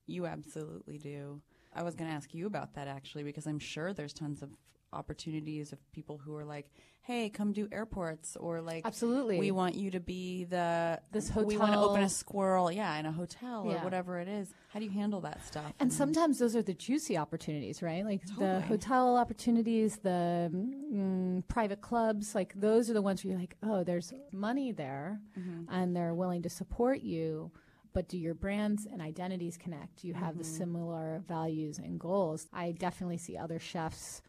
you 0.07 0.25
absolutely 0.25 0.97
do. 0.97 1.41
I 1.73 1.83
was 1.83 1.95
going 1.95 2.09
to 2.09 2.15
ask 2.15 2.33
you 2.33 2.47
about 2.47 2.75
that 2.75 2.87
actually 2.87 3.23
because 3.23 3.45
I'm 3.47 3.59
sure 3.59 3.93
there's 3.93 4.13
tons 4.13 4.41
of 4.41 4.49
opportunities 4.93 5.71
of 5.71 5.79
people 5.93 6.17
who 6.17 6.35
are 6.35 6.43
like, 6.43 6.69
"Hey, 7.01 7.29
come 7.29 7.53
do 7.53 7.67
airports," 7.71 8.35
or 8.35 8.59
like, 8.61 8.85
Absolutely. 8.85 9.39
we 9.39 9.49
want 9.51 9.75
you 9.75 9.89
to 9.91 10.01
be 10.01 10.43
the 10.43 10.99
This 11.13 11.29
hotel. 11.29 11.47
We 11.47 11.57
want 11.57 11.71
to 11.73 11.79
open 11.79 12.03
a 12.03 12.09
squirrel, 12.09 12.69
yeah, 12.69 12.97
in 12.99 13.05
a 13.05 13.11
hotel 13.11 13.63
or 13.71 13.77
whatever 13.85 14.19
it 14.19 14.27
is. 14.27 14.53
How 14.73 14.79
do 14.79 14.85
you 14.85 14.91
handle 14.91 15.21
that 15.21 15.45
stuff? 15.45 15.71
And 15.79 15.93
sometimes 15.93 16.39
those 16.39 16.57
are 16.57 16.61
the 16.61 16.73
juicy 16.73 17.17
opportunities, 17.17 17.81
right? 17.81 18.03
Like 18.05 18.21
the 18.37 18.59
hotel 18.61 19.15
opportunities, 19.15 19.97
the 19.97 20.51
mm, 20.53 21.47
private 21.47 21.79
clubs, 21.79 22.35
like 22.35 22.53
those 22.59 22.89
are 22.89 22.93
the 22.93 23.01
ones 23.01 23.23
where 23.23 23.31
you're 23.31 23.39
like, 23.39 23.55
oh, 23.63 23.83
there's 23.85 24.13
money 24.33 24.71
there 24.73 25.21
Mm-hmm. 25.39 25.73
and 25.73 25.95
they're 25.95 26.13
willing 26.13 26.41
to 26.43 26.49
support 26.49 26.99
you. 27.01 27.51
But 27.93 28.07
do 28.07 28.17
your 28.17 28.33
brands 28.33 28.85
and 28.91 29.01
identities 29.01 29.57
connect? 29.57 30.01
Do 30.01 30.07
you 30.07 30.13
have 30.13 30.37
the 30.37 30.43
Mm-hmm. 30.43 30.57
similar 30.57 31.23
values 31.27 31.77
and 31.77 31.99
goals? 31.99 32.47
I 32.53 32.71
definitely 32.71 33.17
see 33.17 33.37
other 33.37 33.59
chefs 33.59 34.21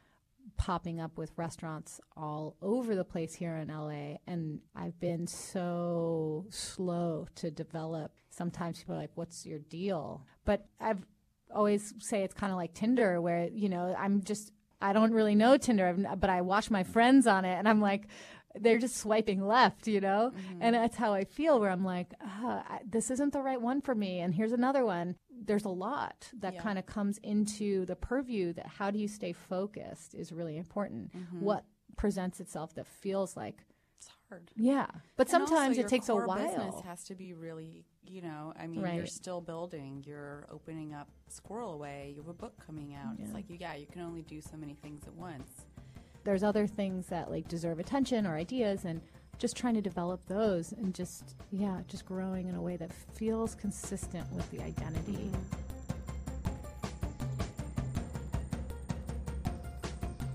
popping 0.57 1.01
up 1.01 1.17
with 1.19 1.31
restaurants 1.37 2.01
all 2.17 2.57
over 2.61 2.97
the 2.97 3.05
place 3.05 3.35
here 3.35 3.57
in 3.57 3.69
LA. 3.69 4.17
And 4.27 4.61
I've 4.75 4.99
been 4.99 5.27
so 5.27 6.47
slow 6.51 7.27
to 7.37 7.51
develop. 7.51 8.13
Sometimes 8.31 8.79
people 8.79 8.97
are 8.97 8.99
like, 8.99 9.13
what's 9.15 9.47
your 9.47 9.61
deal? 9.61 10.27
But 10.45 10.67
I've 10.81 11.07
always 11.55 11.95
say 12.01 12.23
it's 12.25 12.35
kind 12.35 12.51
of 12.53 12.57
like 12.57 12.75
Tinder, 12.75 13.21
where, 13.21 13.49
you 13.53 13.69
know, 13.69 13.95
I'm 13.97 14.23
just, 14.23 14.53
I 14.81 14.93
don't 14.93 15.13
really 15.13 15.35
know 15.37 15.57
Tinder, 15.57 15.95
but 16.19 16.31
I 16.31 16.41
watch 16.41 16.71
my 16.71 16.83
friends 16.83 17.27
on 17.29 17.45
it 17.45 17.55
and 17.55 17.69
I'm 17.69 17.81
like, 17.81 18.09
they're 18.55 18.79
just 18.79 18.97
swiping 18.97 19.47
left, 19.47 19.87
you 19.87 20.01
know? 20.01 20.33
And 20.61 20.75
that's 20.75 20.97
how 20.97 21.13
I 21.13 21.25
feel, 21.25 21.59
where 21.61 21.71
I'm 21.71 21.85
like, 21.85 22.13
ah, 22.21 22.65
I, 22.69 22.81
this 22.89 23.11
isn't 23.11 23.33
the 23.33 23.41
right 23.43 23.61
one 23.61 23.81
for 23.81 23.95
me. 23.95 24.21
And 24.21 24.35
here's 24.35 24.53
another 24.53 24.85
one. 24.85 25.17
There's 25.45 25.65
a 25.65 25.71
lot 25.71 26.29
that 26.41 26.55
Yeah. 26.55 26.63
kind 26.63 26.79
of 26.79 26.87
comes 26.87 27.19
into 27.19 27.85
the 27.87 27.97
purview 27.97 28.53
that 28.55 28.67
how 28.67 28.91
do 28.91 28.99
you 28.99 29.09
stay 29.09 29.33
focused 29.33 30.15
is 30.15 30.33
really 30.33 30.57
important. 30.57 31.13
What 31.41 31.65
presents 31.97 32.41
itself 32.41 32.75
that 32.75 32.87
feels 32.87 33.37
like, 33.37 33.65
it's 33.99 34.11
hard. 34.29 34.51
yeah. 34.57 34.87
But 35.17 35.27
And 35.29 35.31
sometimes 35.31 35.79
it 35.79 35.89
takes 35.89 36.09
a 36.09 36.15
while. 36.17 36.39
Business 36.47 36.81
has 36.85 37.05
to 37.05 37.15
be 37.15 37.35
really, 37.35 37.85
you 38.05 38.21
know, 38.23 38.53
I 38.59 38.67
mean, 38.67 38.85
you're 38.95 39.07
still 39.07 39.41
building. 39.41 40.03
You're 40.07 40.47
opening 40.51 40.93
up 40.95 41.09
Squirrel 41.29 41.73
Away. 41.75 42.13
You 42.17 42.23
have 42.23 42.29
a 42.29 42.35
book 42.35 42.55
coming 42.67 42.95
out. 42.95 43.15
It's 43.19 43.33
like, 43.33 43.49
you, 43.49 43.57
yeah, 43.61 43.75
you 43.75 43.87
can 43.87 44.03
only 44.03 44.23
do 44.23 44.41
so 44.41 44.57
many 44.57 44.75
things 44.75 45.05
at 45.07 45.15
once. 45.15 45.67
There's 46.25 46.43
other 46.43 46.67
things 46.67 47.07
that 47.09 47.31
like 47.31 47.49
deserve 47.49 47.79
attention 47.79 48.27
or 48.27 48.37
ideas 48.37 48.85
and 48.85 49.01
just 49.39 49.57
trying 49.57 49.75
to 49.75 49.81
develop 49.81 50.21
those 50.27 50.73
and 50.73 50.95
just 50.95 51.35
yeah, 51.51 51.81
just 51.89 52.07
growing 52.07 52.49
in 52.49 52.55
a 52.55 52.63
way 52.63 52.77
that 52.77 52.93
feels 52.93 53.55
consistent 53.55 54.31
with 54.33 54.49
the 54.51 54.61
identity. 54.63 55.31
Mm-hmm. 55.33 55.63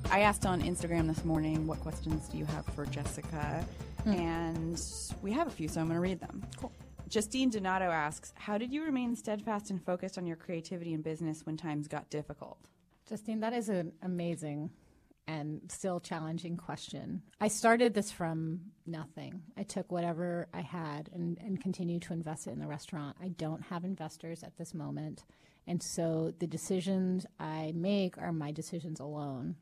I 0.09 0.21
asked 0.21 0.45
on 0.45 0.61
Instagram 0.61 1.05
this 1.07 1.25
morning, 1.25 1.67
what 1.67 1.79
questions 1.81 2.29
do 2.29 2.37
you 2.37 2.45
have 2.45 2.65
for 2.67 2.85
Jessica? 2.85 3.63
Hmm. 4.03 4.11
And 4.13 4.81
we 5.21 5.31
have 5.33 5.47
a 5.47 5.51
few, 5.51 5.67
so 5.67 5.81
I'm 5.81 5.87
going 5.87 5.95
to 5.95 6.01
read 6.01 6.19
them. 6.19 6.43
Cool. 6.55 6.71
Justine 7.09 7.49
Donato 7.49 7.85
asks, 7.85 8.33
How 8.35 8.57
did 8.57 8.71
you 8.71 8.83
remain 8.83 9.15
steadfast 9.15 9.69
and 9.69 9.83
focused 9.83 10.17
on 10.17 10.25
your 10.25 10.37
creativity 10.37 10.93
and 10.93 11.03
business 11.03 11.45
when 11.45 11.57
times 11.57 11.87
got 11.87 12.09
difficult? 12.09 12.57
Justine, 13.07 13.41
that 13.41 13.53
is 13.53 13.69
an 13.69 13.91
amazing 14.01 14.69
and 15.27 15.61
still 15.69 15.99
challenging 15.99 16.55
question. 16.57 17.21
I 17.41 17.49
started 17.49 17.93
this 17.93 18.11
from 18.11 18.61
nothing. 18.85 19.41
I 19.57 19.63
took 19.63 19.91
whatever 19.91 20.47
I 20.53 20.61
had 20.61 21.09
and, 21.13 21.37
and 21.39 21.61
continued 21.61 22.03
to 22.03 22.13
invest 22.13 22.47
it 22.47 22.51
in 22.51 22.59
the 22.59 22.67
restaurant. 22.67 23.17
I 23.21 23.27
don't 23.27 23.63
have 23.63 23.83
investors 23.83 24.41
at 24.43 24.57
this 24.57 24.73
moment. 24.73 25.25
And 25.67 25.83
so 25.83 26.33
the 26.39 26.47
decisions 26.47 27.25
I 27.39 27.73
make 27.75 28.17
are 28.17 28.31
my 28.31 28.51
decisions 28.51 29.01
alone. 29.01 29.57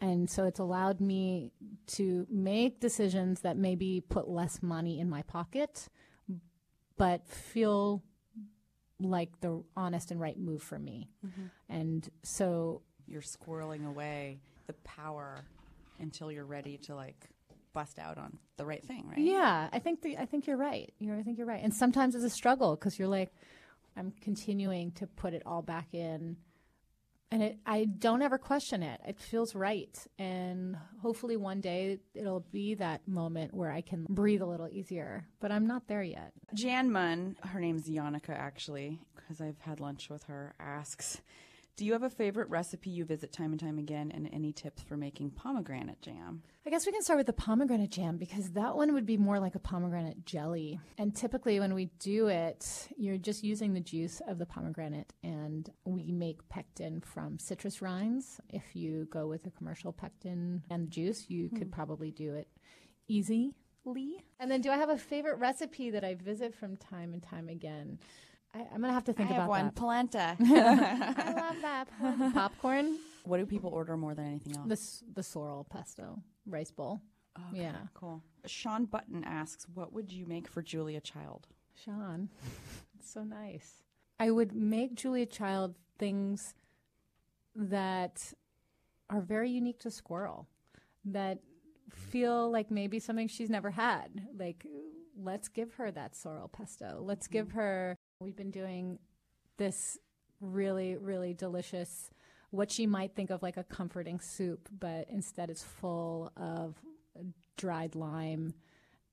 And 0.00 0.30
so 0.30 0.44
it's 0.44 0.60
allowed 0.60 1.00
me 1.00 1.52
to 1.88 2.26
make 2.30 2.80
decisions 2.80 3.40
that 3.40 3.56
maybe 3.56 4.00
put 4.00 4.28
less 4.28 4.62
money 4.62 5.00
in 5.00 5.10
my 5.10 5.22
pocket, 5.22 5.88
but 6.96 7.28
feel 7.28 8.02
like 9.00 9.40
the 9.40 9.64
honest 9.76 10.12
and 10.12 10.20
right 10.20 10.38
move 10.38 10.62
for 10.62 10.78
me. 10.78 11.08
Mm-hmm. 11.26 11.46
And 11.68 12.08
so 12.22 12.82
You're 13.06 13.22
squirreling 13.22 13.86
away 13.86 14.40
the 14.66 14.74
power 14.84 15.44
until 15.98 16.30
you're 16.30 16.44
ready 16.44 16.78
to 16.78 16.94
like 16.94 17.28
bust 17.72 17.98
out 17.98 18.18
on 18.18 18.38
the 18.56 18.64
right 18.64 18.84
thing, 18.84 19.08
right? 19.08 19.18
Yeah, 19.18 19.68
I 19.72 19.78
think 19.78 20.02
the, 20.02 20.18
I 20.18 20.26
think 20.26 20.46
you're 20.46 20.56
right. 20.56 20.92
You 20.98 21.08
know, 21.08 21.18
I 21.18 21.22
think 21.22 21.38
you're 21.38 21.46
right. 21.46 21.62
And 21.62 21.72
sometimes 21.74 22.14
it's 22.14 22.24
a 22.24 22.30
struggle 22.30 22.76
because 22.76 22.98
you're 22.98 23.08
like, 23.08 23.32
I'm 23.96 24.12
continuing 24.20 24.92
to 24.92 25.06
put 25.06 25.34
it 25.34 25.42
all 25.44 25.62
back 25.62 25.88
in, 25.92 26.36
and 27.30 27.42
it 27.42 27.58
I 27.66 27.84
don't 27.84 28.22
ever 28.22 28.38
question 28.38 28.82
it. 28.82 29.00
It 29.06 29.18
feels 29.18 29.54
right, 29.54 29.98
and 30.18 30.76
hopefully 31.00 31.36
one 31.36 31.60
day 31.60 31.98
it'll 32.14 32.44
be 32.52 32.74
that 32.74 33.06
moment 33.06 33.54
where 33.54 33.70
I 33.70 33.80
can 33.80 34.06
breathe 34.08 34.42
a 34.42 34.46
little 34.46 34.68
easier. 34.68 35.26
But 35.40 35.52
I'm 35.52 35.66
not 35.66 35.88
there 35.88 36.02
yet. 36.02 36.32
Jan 36.54 36.90
Munn, 36.90 37.36
her 37.42 37.60
name's 37.60 37.88
Yannicka 37.88 38.30
actually, 38.30 39.00
because 39.14 39.40
I've 39.40 39.60
had 39.60 39.80
lunch 39.80 40.08
with 40.08 40.24
her, 40.24 40.54
asks, 40.58 41.20
Do 41.74 41.86
you 41.86 41.94
have 41.94 42.02
a 42.02 42.10
favorite 42.10 42.50
recipe 42.50 42.90
you 42.90 43.06
visit 43.06 43.32
time 43.32 43.52
and 43.52 43.58
time 43.58 43.78
again 43.78 44.12
and 44.14 44.28
any 44.30 44.52
tips 44.52 44.82
for 44.82 44.98
making 44.98 45.30
pomegranate 45.30 46.02
jam? 46.02 46.42
I 46.66 46.70
guess 46.70 46.84
we 46.84 46.92
can 46.92 47.00
start 47.02 47.16
with 47.16 47.26
the 47.26 47.32
pomegranate 47.32 47.90
jam 47.90 48.18
because 48.18 48.50
that 48.50 48.76
one 48.76 48.92
would 48.92 49.06
be 49.06 49.16
more 49.16 49.40
like 49.40 49.54
a 49.54 49.58
pomegranate 49.58 50.26
jelly. 50.26 50.78
And 50.98 51.16
typically, 51.16 51.58
when 51.60 51.72
we 51.72 51.86
do 51.98 52.26
it, 52.26 52.88
you're 52.98 53.16
just 53.16 53.42
using 53.42 53.72
the 53.72 53.80
juice 53.80 54.20
of 54.28 54.38
the 54.38 54.44
pomegranate, 54.44 55.14
and 55.24 55.70
we 55.86 56.12
make 56.12 56.46
pectin 56.50 57.00
from 57.00 57.38
citrus 57.38 57.80
rinds. 57.80 58.38
If 58.50 58.76
you 58.76 59.08
go 59.10 59.26
with 59.26 59.46
a 59.46 59.50
commercial 59.50 59.94
pectin 59.94 60.62
and 60.68 60.90
juice, 60.90 61.30
you 61.30 61.48
could 61.48 61.68
hmm. 61.68 61.70
probably 61.70 62.10
do 62.10 62.34
it 62.34 62.48
easily. 63.08 63.54
And 64.38 64.50
then, 64.50 64.60
do 64.60 64.70
I 64.70 64.76
have 64.76 64.90
a 64.90 64.98
favorite 64.98 65.38
recipe 65.38 65.88
that 65.90 66.04
I 66.04 66.16
visit 66.16 66.54
from 66.54 66.76
time 66.76 67.14
and 67.14 67.22
time 67.22 67.48
again? 67.48 67.98
I, 68.54 68.60
I'm 68.74 68.80
gonna 68.80 68.92
have 68.92 69.04
to 69.04 69.12
think 69.12 69.30
I 69.30 69.34
have 69.34 69.48
one, 69.48 69.66
that. 69.66 69.74
polenta. 69.74 70.36
I 70.40 71.32
love 71.32 71.62
that 71.62 72.34
popcorn. 72.34 72.98
what 73.24 73.38
do 73.38 73.46
people 73.46 73.70
order 73.70 73.96
more 73.96 74.14
than 74.14 74.26
anything 74.26 74.56
else? 74.56 74.68
The 74.68 74.72
s- 74.72 75.04
the 75.14 75.22
sorrel 75.22 75.66
pesto 75.70 76.22
rice 76.46 76.70
bowl. 76.70 77.00
Okay, 77.38 77.62
yeah. 77.62 77.76
Cool. 77.94 78.22
Sean 78.46 78.84
Button 78.84 79.24
asks, 79.24 79.66
What 79.72 79.92
would 79.92 80.12
you 80.12 80.26
make 80.26 80.48
for 80.48 80.62
Julia 80.62 81.00
Child? 81.00 81.46
Sean, 81.74 82.28
it's 82.98 83.10
so 83.12 83.24
nice. 83.24 83.82
I 84.20 84.30
would 84.30 84.54
make 84.54 84.94
Julia 84.94 85.26
Child 85.26 85.74
things 85.98 86.54
that 87.56 88.32
are 89.10 89.20
very 89.20 89.50
unique 89.50 89.78
to 89.80 89.90
Squirrel, 89.90 90.48
that 91.04 91.38
feel 91.90 92.50
like 92.50 92.70
maybe 92.70 92.98
something 92.98 93.28
she's 93.28 93.50
never 93.50 93.70
had. 93.70 94.26
Like, 94.36 94.66
let's 95.18 95.48
give 95.48 95.74
her 95.74 95.90
that 95.90 96.16
sorrel 96.16 96.48
pesto. 96.48 97.02
Let's 97.02 97.26
give 97.26 97.48
mm-hmm. 97.48 97.58
her. 97.58 97.98
We've 98.22 98.36
been 98.36 98.50
doing 98.50 98.98
this 99.56 99.98
really, 100.40 100.96
really 100.96 101.34
delicious, 101.34 102.10
what 102.50 102.70
she 102.70 102.86
might 102.86 103.14
think 103.14 103.30
of 103.30 103.42
like 103.42 103.56
a 103.56 103.64
comforting 103.64 104.20
soup, 104.20 104.68
but 104.78 105.06
instead 105.08 105.50
it's 105.50 105.62
full 105.62 106.30
of 106.36 106.76
dried 107.56 107.94
lime 107.94 108.54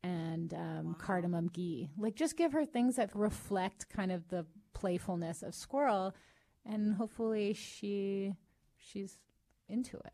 and 0.03 0.53
um, 0.53 0.95
cardamom 0.99 1.49
ghee. 1.51 1.89
Like, 1.97 2.15
just 2.15 2.37
give 2.37 2.53
her 2.53 2.65
things 2.65 2.95
that 2.95 3.09
reflect 3.13 3.89
kind 3.89 4.11
of 4.11 4.27
the 4.29 4.45
playfulness 4.73 5.43
of 5.43 5.53
squirrel, 5.53 6.15
and 6.65 6.95
hopefully 6.95 7.53
she 7.53 8.33
she's 8.77 9.17
into 9.67 9.97
it. 9.97 10.13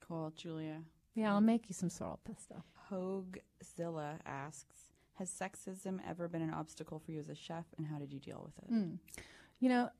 Cool, 0.00 0.32
Julia. 0.34 0.82
Yeah, 1.14 1.32
I'll 1.34 1.40
make 1.40 1.68
you 1.68 1.74
some 1.74 1.90
sorrel 1.90 2.20
pesto. 2.24 2.62
Hoagzilla 2.90 4.18
asks, 4.24 4.87
Has 5.18 5.30
sexism 5.30 5.98
ever 6.08 6.28
been 6.28 6.42
an 6.42 6.54
obstacle 6.54 6.98
for 6.98 7.10
you 7.10 7.18
as 7.18 7.28
a 7.28 7.34
chef, 7.34 7.64
and 7.76 7.86
how 7.86 7.98
did 7.98 8.12
you 8.12 8.20
deal 8.20 8.40
with 8.44 8.56
it? 8.64 8.68
Hmm. 8.68 8.94
You 9.58 9.68
know, 9.68 9.90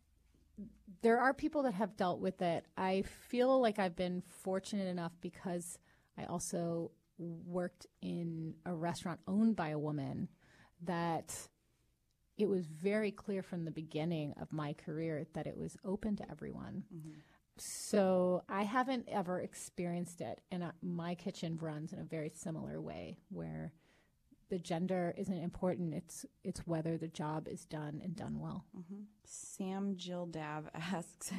there 1.02 1.18
are 1.18 1.35
people 1.35 1.64
that 1.64 1.74
have 1.74 1.96
dealt 1.96 2.20
with 2.20 2.40
it. 2.40 2.64
I 2.76 3.02
feel 3.02 3.61
like 3.61 3.78
I've 3.78 3.96
been 3.96 4.22
fortunate 4.22 4.87
enough 4.87 5.12
because 5.20 5.78
I 6.16 6.24
also 6.24 6.92
worked 7.18 7.87
in 8.00 8.54
a 8.64 8.72
restaurant 8.72 9.18
owned 9.26 9.57
by 9.57 9.70
a 9.70 9.78
woman 9.78 10.28
that 10.83 11.48
it 12.37 12.48
was 12.48 12.66
very 12.66 13.11
clear 13.11 13.42
from 13.42 13.64
the 13.64 13.72
beginning 13.72 14.35
of 14.40 14.52
my 14.52 14.72
career 14.72 15.26
that 15.33 15.48
it 15.48 15.57
was 15.57 15.76
open 15.85 16.14
to 16.14 16.31
everyone. 16.31 16.85
So 17.57 18.44
I 18.48 18.62
haven't 18.62 19.09
ever 19.09 19.40
experienced 19.40 20.20
it, 20.20 20.40
and 20.52 20.70
my 20.81 21.16
kitchen 21.16 21.59
runs 21.61 21.92
in 21.92 21.98
a 21.98 22.04
very 22.04 22.31
similar 22.33 22.81
way, 22.81 23.18
where 23.31 23.72
the 24.48 24.58
gender 24.58 25.14
isn't 25.16 25.42
important. 25.42 25.94
It's 25.94 26.24
it's 26.44 26.66
whether 26.66 26.96
the 26.96 27.08
job 27.08 27.48
is 27.48 27.64
done 27.64 28.00
and 28.02 28.16
done 28.16 28.40
well. 28.40 28.64
Sam 29.24 29.94
Jill 29.96 30.26
Dav 30.26 30.68
asks, 30.74 31.32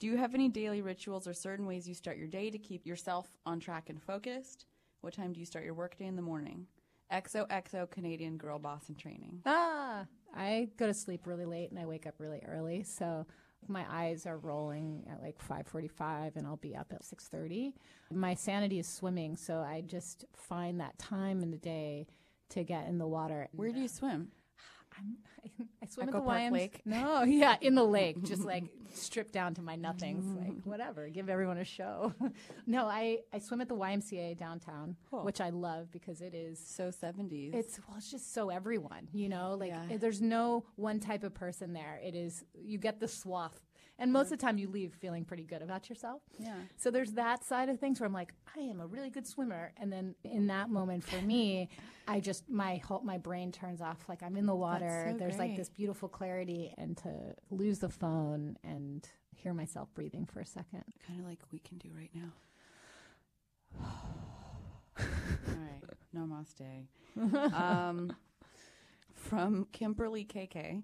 Do 0.00 0.06
you 0.06 0.16
have 0.16 0.34
any 0.34 0.48
daily 0.48 0.82
rituals 0.82 1.26
or 1.26 1.34
certain 1.34 1.66
ways 1.66 1.88
you 1.88 1.94
start 1.94 2.16
your 2.16 2.28
day 2.28 2.50
to 2.50 2.58
keep 2.58 2.86
yourself 2.86 3.28
on 3.46 3.60
track 3.60 3.90
and 3.90 4.02
focused? 4.02 4.66
What 5.00 5.14
time 5.14 5.32
do 5.32 5.40
you 5.40 5.46
start 5.46 5.64
your 5.64 5.74
workday 5.74 6.06
in 6.06 6.16
the 6.16 6.22
morning? 6.22 6.66
XOXO 7.12 7.90
Canadian 7.90 8.36
girl 8.36 8.58
boss 8.58 8.88
in 8.88 8.94
training. 8.94 9.40
Ah, 9.46 10.06
I 10.34 10.70
go 10.76 10.86
to 10.86 10.94
sleep 10.94 11.26
really 11.26 11.44
late 11.44 11.70
and 11.70 11.78
I 11.78 11.86
wake 11.86 12.06
up 12.06 12.14
really 12.18 12.42
early. 12.46 12.82
So 12.82 13.26
my 13.68 13.84
eyes 13.90 14.26
are 14.26 14.38
rolling 14.38 15.06
at 15.10 15.22
like 15.22 15.38
5:45 15.38 16.36
and 16.36 16.46
I'll 16.46 16.56
be 16.56 16.76
up 16.76 16.92
at 16.92 17.02
6:30. 17.04 17.74
My 18.10 18.34
sanity 18.34 18.78
is 18.78 18.88
swimming, 18.88 19.36
so 19.36 19.60
I 19.60 19.80
just 19.80 20.24
find 20.34 20.80
that 20.80 20.98
time 20.98 21.42
in 21.42 21.50
the 21.50 21.58
day 21.58 22.06
to 22.50 22.64
get 22.64 22.86
in 22.86 22.98
the 22.98 23.06
water. 23.06 23.48
Where 23.52 23.72
do 23.72 23.80
you 23.80 23.88
swim? 23.88 24.32
I'm, 24.98 25.16
I 25.82 25.86
swim 25.86 26.08
Echo 26.08 26.18
at 26.18 26.24
the 26.24 26.26
Park 26.26 26.40
YMCA. 26.40 26.50
Lake? 26.52 26.80
No, 26.84 27.22
yeah, 27.24 27.56
in 27.60 27.74
the 27.74 27.84
lake, 27.84 28.22
just 28.22 28.44
like 28.44 28.64
stripped 28.92 29.32
down 29.32 29.54
to 29.54 29.62
my 29.62 29.76
nothings, 29.76 30.24
like 30.38 30.52
mm. 30.52 30.66
whatever. 30.66 31.08
Give 31.08 31.28
everyone 31.28 31.58
a 31.58 31.64
show. 31.64 32.12
no, 32.66 32.86
I 32.86 33.18
I 33.32 33.38
swim 33.40 33.60
at 33.60 33.68
the 33.68 33.74
YMCA 33.76 34.36
downtown, 34.38 34.96
Cool. 35.10 35.24
which 35.24 35.40
I 35.40 35.50
love 35.50 35.90
because 35.90 36.20
it 36.20 36.34
is 36.34 36.58
So 36.58 36.90
70s. 36.90 37.54
it's 37.54 37.78
well, 37.88 37.96
it's 37.96 38.10
just 38.10 38.32
so 38.32 38.50
everyone, 38.50 39.08
you 39.12 39.28
know. 39.28 39.56
Like 39.58 39.70
Yeah. 39.70 39.96
there's 39.98 40.22
no 40.22 40.64
one 40.76 41.00
type 41.00 41.24
of 41.24 41.34
person 41.34 41.72
there. 41.72 42.00
It 42.02 42.14
is 42.14 42.44
you 42.54 42.78
get 42.78 43.00
the 43.00 43.08
swath, 43.08 43.60
and 43.98 44.12
most 44.12 44.32
of 44.32 44.38
the 44.38 44.44
time 44.44 44.58
you 44.58 44.68
leave 44.68 44.92
feeling 44.94 45.24
pretty 45.24 45.44
good 45.44 45.62
about 45.62 45.88
yourself. 45.88 46.22
yeah. 46.38 46.54
So 46.76 46.90
there's 46.90 47.12
that 47.12 47.44
side 47.44 47.68
of 47.68 47.78
things 47.78 48.00
where 48.00 48.06
I'm 48.06 48.12
like, 48.12 48.32
I 48.56 48.60
am 48.60 48.80
a 48.80 48.86
really 48.86 49.10
good 49.10 49.26
swimmer, 49.26 49.72
and 49.76 49.92
then 49.92 50.14
in 50.24 50.46
that 50.48 50.70
moment 50.70 51.04
for 51.04 51.20
me, 51.22 51.68
I 52.08 52.20
just 52.20 52.48
my 52.48 52.76
whole 52.76 53.00
my 53.02 53.18
brain 53.18 53.52
turns 53.52 53.80
off. 53.80 54.04
Like 54.08 54.22
I'm 54.22 54.36
in 54.36 54.46
the 54.46 54.54
water. 54.54 55.08
so 55.10 55.18
there's 55.18 55.38
like 55.38 55.56
this 55.56 55.68
beautiful 55.68 56.08
clarity, 56.08 56.74
and 56.76 56.96
to 56.98 57.34
lose 57.50 57.78
the 57.78 57.88
phone 57.88 58.56
and 58.64 59.08
hear 59.34 59.54
myself 59.54 59.88
breathing 59.94 60.26
for 60.26 60.40
a 60.40 60.46
second. 60.46 60.84
Kind 61.06 61.20
of 61.20 61.26
like 61.26 61.40
we 61.52 61.58
can 61.58 61.78
do 61.78 61.90
right 61.96 62.10
now. 62.14 62.32
All 64.98 65.06
right. 65.46 65.82
Namaste. 66.16 66.86
um, 67.54 68.14
from 69.14 69.66
Kimberly 69.72 70.24
KK. 70.24 70.82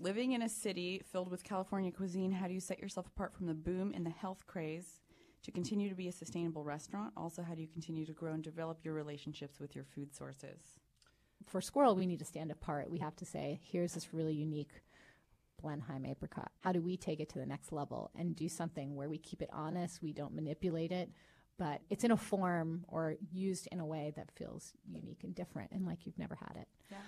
Living 0.00 0.30
in 0.30 0.42
a 0.42 0.48
city 0.48 1.02
filled 1.10 1.28
with 1.28 1.42
California 1.42 1.90
cuisine, 1.90 2.30
how 2.30 2.46
do 2.46 2.54
you 2.54 2.60
set 2.60 2.78
yourself 2.78 3.08
apart 3.08 3.34
from 3.34 3.46
the 3.46 3.54
boom 3.54 3.92
in 3.92 4.04
the 4.04 4.10
health 4.10 4.46
craze 4.46 5.00
to 5.42 5.50
continue 5.50 5.88
to 5.88 5.94
be 5.96 6.06
a 6.06 6.12
sustainable 6.12 6.62
restaurant? 6.62 7.12
Also, 7.16 7.42
how 7.42 7.52
do 7.52 7.60
you 7.60 7.66
continue 7.66 8.06
to 8.06 8.12
grow 8.12 8.32
and 8.32 8.44
develop 8.44 8.78
your 8.84 8.94
relationships 8.94 9.58
with 9.58 9.74
your 9.74 9.84
food 9.84 10.14
sources? 10.14 10.78
For 11.46 11.60
Squirrel, 11.60 11.96
we 11.96 12.06
need 12.06 12.20
to 12.20 12.24
stand 12.24 12.52
apart. 12.52 12.88
We 12.88 12.98
have 12.98 13.16
to 13.16 13.24
say, 13.24 13.60
here's 13.64 13.94
this 13.94 14.14
really 14.14 14.34
unique 14.34 14.82
Blenheim 15.60 16.06
apricot. 16.06 16.52
How 16.60 16.70
do 16.70 16.80
we 16.80 16.96
take 16.96 17.18
it 17.18 17.28
to 17.30 17.40
the 17.40 17.46
next 17.46 17.72
level 17.72 18.12
and 18.16 18.36
do 18.36 18.48
something 18.48 18.94
where 18.94 19.08
we 19.08 19.18
keep 19.18 19.42
it 19.42 19.50
honest, 19.52 20.00
we 20.00 20.12
don't 20.12 20.32
manipulate 20.32 20.92
it, 20.92 21.10
but 21.58 21.80
it's 21.90 22.04
in 22.04 22.12
a 22.12 22.16
form 22.16 22.84
or 22.86 23.16
used 23.32 23.66
in 23.72 23.80
a 23.80 23.86
way 23.86 24.12
that 24.14 24.30
feels 24.30 24.74
unique 24.86 25.24
and 25.24 25.34
different 25.34 25.72
and 25.72 25.84
like 25.84 26.06
you've 26.06 26.18
never 26.18 26.36
had 26.36 26.56
it. 26.56 26.68
Yeah. 26.88 26.98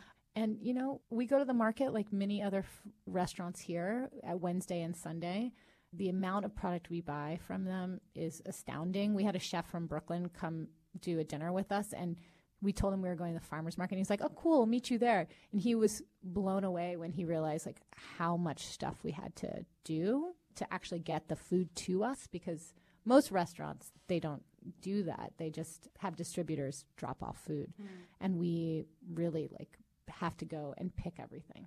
And 0.40 0.56
you 0.62 0.72
know, 0.72 1.02
we 1.10 1.26
go 1.26 1.38
to 1.38 1.44
the 1.44 1.52
market 1.52 1.92
like 1.92 2.12
many 2.12 2.42
other 2.42 2.60
f- 2.60 2.82
restaurants 3.04 3.60
here 3.60 4.08
at 4.24 4.40
Wednesday 4.40 4.80
and 4.80 4.96
Sunday. 4.96 5.52
The 5.92 6.08
amount 6.08 6.46
of 6.46 6.54
product 6.54 6.88
we 6.88 7.02
buy 7.02 7.38
from 7.46 7.64
them 7.64 8.00
is 8.14 8.40
astounding. 8.46 9.12
We 9.12 9.24
had 9.24 9.36
a 9.36 9.40
chef 9.40 9.70
from 9.70 9.86
Brooklyn 9.86 10.30
come 10.30 10.68
do 11.00 11.18
a 11.18 11.24
dinner 11.24 11.52
with 11.52 11.70
us 11.70 11.92
and 11.92 12.16
we 12.62 12.72
told 12.72 12.94
him 12.94 13.02
we 13.02 13.08
were 13.08 13.16
going 13.16 13.34
to 13.34 13.40
the 13.40 13.44
farmers 13.44 13.76
market. 13.76 13.94
And 13.94 14.00
he's 14.00 14.10
like, 14.10 14.22
"Oh, 14.22 14.30
cool, 14.30 14.58
we'll 14.58 14.66
meet 14.66 14.90
you 14.90 14.98
there." 14.98 15.28
And 15.52 15.60
he 15.60 15.74
was 15.74 16.02
blown 16.22 16.64
away 16.64 16.96
when 16.96 17.12
he 17.12 17.24
realized 17.24 17.66
like 17.66 17.80
how 18.18 18.36
much 18.38 18.66
stuff 18.66 18.96
we 19.02 19.12
had 19.12 19.36
to 19.36 19.66
do 19.84 20.32
to 20.56 20.72
actually 20.72 21.00
get 21.00 21.28
the 21.28 21.36
food 21.36 21.74
to 21.74 22.02
us 22.02 22.26
because 22.26 22.72
most 23.04 23.30
restaurants 23.30 23.92
they 24.08 24.20
don't 24.20 24.42
do 24.80 25.02
that. 25.04 25.32
They 25.36 25.50
just 25.50 25.88
have 25.98 26.16
distributors 26.16 26.84
drop 26.96 27.22
off 27.22 27.38
food, 27.38 27.72
mm. 27.80 27.86
and 28.20 28.38
we 28.38 28.84
really 29.12 29.48
like 29.58 29.78
have 30.10 30.36
to 30.38 30.44
go 30.44 30.74
and 30.78 30.94
pick 30.96 31.14
everything. 31.18 31.66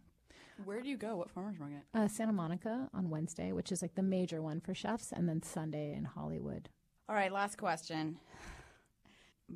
Where 0.65 0.81
do 0.81 0.87
you 0.89 0.97
go? 0.97 1.15
What 1.15 1.31
farmer's 1.31 1.59
market? 1.59 1.81
Uh, 1.93 2.07
Santa 2.07 2.31
Monica 2.33 2.89
on 2.93 3.09
Wednesday, 3.09 3.51
which 3.51 3.71
is 3.71 3.81
like 3.81 3.95
the 3.95 4.03
major 4.03 4.41
one 4.41 4.61
for 4.61 4.73
chefs, 4.73 5.11
and 5.11 5.27
then 5.27 5.41
Sunday 5.41 5.93
in 5.93 6.05
Hollywood. 6.05 6.69
All 7.09 7.15
right, 7.15 7.31
last 7.31 7.57
question 7.57 8.17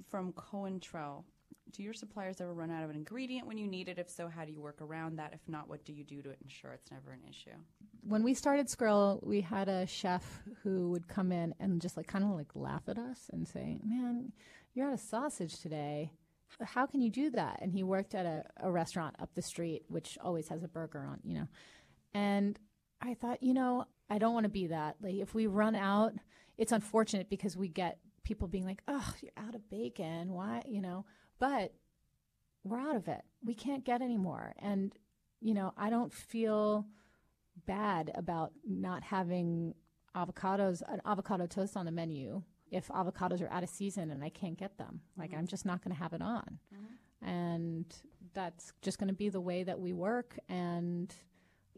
from 0.10 0.32
Cohen 0.34 0.80
Trell. 0.80 1.24
Do 1.72 1.84
your 1.84 1.94
suppliers 1.94 2.40
ever 2.40 2.54
run 2.54 2.72
out 2.72 2.84
of 2.84 2.90
an 2.90 2.96
ingredient 2.96 3.46
when 3.46 3.58
you 3.58 3.68
need 3.68 3.90
it? 3.90 4.00
If 4.00 4.10
so, 4.10 4.30
how 4.30 4.46
do 4.46 4.52
you 4.52 4.62
work 4.62 4.82
around 4.82 5.18
that? 5.18 5.34
If 5.34 5.42
not, 5.48 5.68
what 5.70 5.84
do 5.86 5.94
you 5.94 6.04
do 6.04 6.22
to 6.22 6.34
ensure 6.42 6.72
it's 6.72 6.90
never 6.92 7.12
an 7.12 7.22
issue? 7.30 7.58
when 8.08 8.24
we 8.24 8.34
started 8.34 8.70
Squirrel, 8.70 9.20
we 9.22 9.42
had 9.42 9.68
a 9.68 9.86
chef 9.86 10.42
who 10.64 10.90
would 10.92 11.08
come 11.10 11.32
in 11.32 11.54
and 11.60 11.82
just 11.82 11.98
like 11.98 12.08
kind 12.08 12.24
of 12.24 12.32
like 12.32 12.56
laugh 12.56 12.84
at 12.88 12.98
us 12.98 13.30
and 13.34 13.48
say, 13.48 13.80
"Man, 13.84 14.32
you're 14.74 14.88
out 14.88 14.94
of 14.94 15.00
sausage 15.00 15.60
today. 15.60 16.12
How 16.62 16.86
can 16.86 17.02
you 17.02 17.10
do 17.10 17.30
that?" 17.32 17.60
And 17.62 17.72
he 17.72 17.84
worked 17.84 18.16
at 18.16 18.26
a, 18.26 18.44
a 18.58 18.72
restaurant 18.72 19.16
up 19.20 19.34
the 19.36 19.42
street, 19.42 19.84
which 19.88 20.18
always 20.22 20.48
has 20.50 20.64
a 20.64 20.68
burger 20.68 21.06
on, 21.06 21.20
you 21.24 21.36
know. 21.36 21.48
And 22.14 22.60
I 23.02 23.14
thought, 23.14 23.44
you 23.44 23.54
know, 23.54 23.86
I 24.10 24.18
don't 24.18 24.34
want 24.34 24.46
to 24.46 24.50
be 24.50 24.68
that. 24.68 24.98
Like, 25.02 25.16
if 25.16 25.34
we 25.34 25.48
run 25.48 25.76
out, 25.76 26.14
it's 26.58 26.72
unfortunate 26.72 27.30
because 27.30 27.56
we 27.56 27.68
get 27.68 28.00
people 28.24 28.48
being 28.48 28.66
like, 28.66 28.82
"Oh, 28.88 29.14
you're 29.22 29.32
out 29.38 29.56
of 29.56 29.70
bacon. 29.70 30.34
Why?" 30.34 30.64
You 30.66 30.82
know, 30.82 31.06
but 31.40 31.74
we're 32.64 32.80
out 32.80 32.96
of 32.96 33.08
it. 33.08 33.22
We 33.44 33.54
can't 33.54 33.86
get 33.86 34.02
any 34.02 34.18
more. 34.18 34.54
And 34.60 34.94
you 35.42 35.54
know, 35.54 35.74
I 35.78 35.90
don't 35.90 36.14
feel 36.14 36.86
bad 37.66 38.12
about 38.16 38.54
not 38.66 39.04
having 39.04 39.74
avocados, 40.16 40.82
an 40.88 41.02
avocado 41.06 41.46
toast 41.46 41.78
on 41.78 41.86
the 41.86 41.92
menu 41.92 42.44
if 42.72 42.88
avocados 42.90 43.42
are 43.42 43.50
out 43.52 43.64
of 43.64 43.70
season 43.70 44.12
and 44.12 44.24
I 44.24 44.30
can't 44.30 44.58
get 44.58 44.78
them. 44.78 45.02
Like, 45.18 45.32
I'm 45.34 45.40
mm-hmm. 45.40 45.48
just 45.48 45.66
not 45.66 45.84
going 45.84 45.96
to 45.96 46.02
have 46.02 46.14
it 46.14 46.22
on. 46.22 46.60
Mm-hmm. 46.74 47.30
And 47.30 47.86
that's 48.34 48.74
just 48.82 49.00
going 49.00 49.08
to 49.08 49.14
be 49.16 49.30
the 49.30 49.42
way 49.42 49.64
that 49.64 49.80
we 49.80 49.94
work. 49.94 50.38
And 50.50 51.14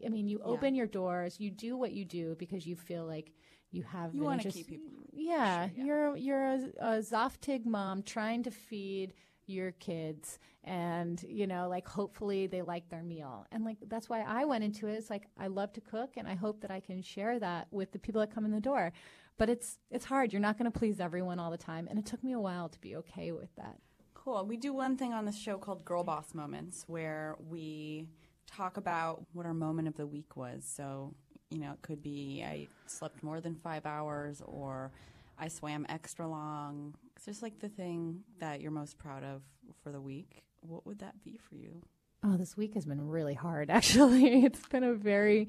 I 0.04 0.08
mean, 0.08 0.28
you 0.28 0.38
Yeah. 0.38 0.46
open 0.46 0.74
your 0.74 0.86
doors, 0.86 1.40
you 1.40 1.50
do 1.50 1.76
what 1.76 1.92
you 1.92 2.04
do 2.04 2.34
because 2.38 2.66
you 2.66 2.76
feel 2.76 3.06
like 3.06 3.32
you 3.70 3.82
have 3.84 4.14
You 4.14 4.22
an 4.22 4.26
want 4.26 4.42
to 4.42 4.50
keep 4.50 4.66
people. 4.68 4.88
yeah, 5.12 5.68
Sure, 5.68 5.76
yeah. 5.76 5.84
you're 5.84 6.16
you're 6.16 6.44
a, 6.44 6.58
a 6.80 6.98
Zoftig 6.98 7.64
mom 7.64 8.02
trying 8.02 8.42
to 8.42 8.50
feed 8.50 9.14
your 9.46 9.72
kids, 9.72 10.38
and 10.64 11.22
you 11.28 11.46
know, 11.46 11.68
like 11.68 11.86
hopefully 11.86 12.46
they 12.46 12.62
like 12.62 12.88
their 12.88 13.02
meal, 13.02 13.46
and 13.52 13.64
like 13.64 13.78
that's 13.88 14.08
why 14.08 14.22
I 14.22 14.44
went 14.44 14.64
into 14.64 14.86
it. 14.88 14.94
It's 14.94 15.10
like 15.10 15.26
I 15.38 15.46
love 15.46 15.72
to 15.74 15.80
cook, 15.80 16.10
and 16.16 16.26
I 16.26 16.34
hope 16.34 16.60
that 16.62 16.70
I 16.70 16.80
can 16.80 17.00
share 17.02 17.38
that 17.38 17.68
with 17.70 17.92
the 17.92 17.98
people 17.98 18.20
that 18.20 18.34
come 18.34 18.44
in 18.44 18.50
the 18.52 18.60
door. 18.60 18.92
But 19.40 19.48
it's 19.48 19.78
it's 19.90 20.04
hard. 20.04 20.34
You're 20.34 20.42
not 20.42 20.58
going 20.58 20.70
to 20.70 20.78
please 20.78 21.00
everyone 21.00 21.38
all 21.38 21.50
the 21.50 21.56
time, 21.56 21.88
and 21.88 21.98
it 21.98 22.04
took 22.04 22.22
me 22.22 22.32
a 22.32 22.38
while 22.38 22.68
to 22.68 22.78
be 22.78 22.96
okay 22.96 23.32
with 23.32 23.48
that. 23.56 23.78
Cool. 24.12 24.44
We 24.44 24.58
do 24.58 24.74
one 24.74 24.98
thing 24.98 25.14
on 25.14 25.24
this 25.24 25.38
show 25.38 25.56
called 25.56 25.82
Girl 25.82 26.04
Boss 26.04 26.34
Moments 26.34 26.84
where 26.88 27.36
we 27.48 28.06
talk 28.46 28.76
about 28.76 29.24
what 29.32 29.46
our 29.46 29.54
moment 29.54 29.88
of 29.88 29.96
the 29.96 30.06
week 30.06 30.36
was. 30.36 30.66
So, 30.66 31.14
you 31.48 31.58
know, 31.58 31.72
it 31.72 31.80
could 31.80 32.02
be 32.02 32.44
I 32.46 32.68
slept 32.84 33.22
more 33.22 33.40
than 33.40 33.54
five 33.54 33.86
hours 33.86 34.42
or 34.44 34.92
I 35.38 35.48
swam 35.48 35.86
extra 35.88 36.28
long. 36.28 36.94
It's 37.16 37.24
just 37.24 37.40
like 37.40 37.60
the 37.60 37.70
thing 37.70 38.20
that 38.40 38.60
you're 38.60 38.70
most 38.70 38.98
proud 38.98 39.24
of 39.24 39.40
for 39.82 39.90
the 39.90 40.02
week. 40.02 40.42
What 40.60 40.84
would 40.84 40.98
that 40.98 41.24
be 41.24 41.38
for 41.48 41.54
you? 41.54 41.80
Oh, 42.22 42.36
this 42.36 42.58
week 42.58 42.74
has 42.74 42.84
been 42.84 43.08
really 43.08 43.32
hard, 43.32 43.70
actually. 43.78 44.44
It's 44.44 44.68
been 44.68 44.84
a 44.84 44.92
very 44.92 45.48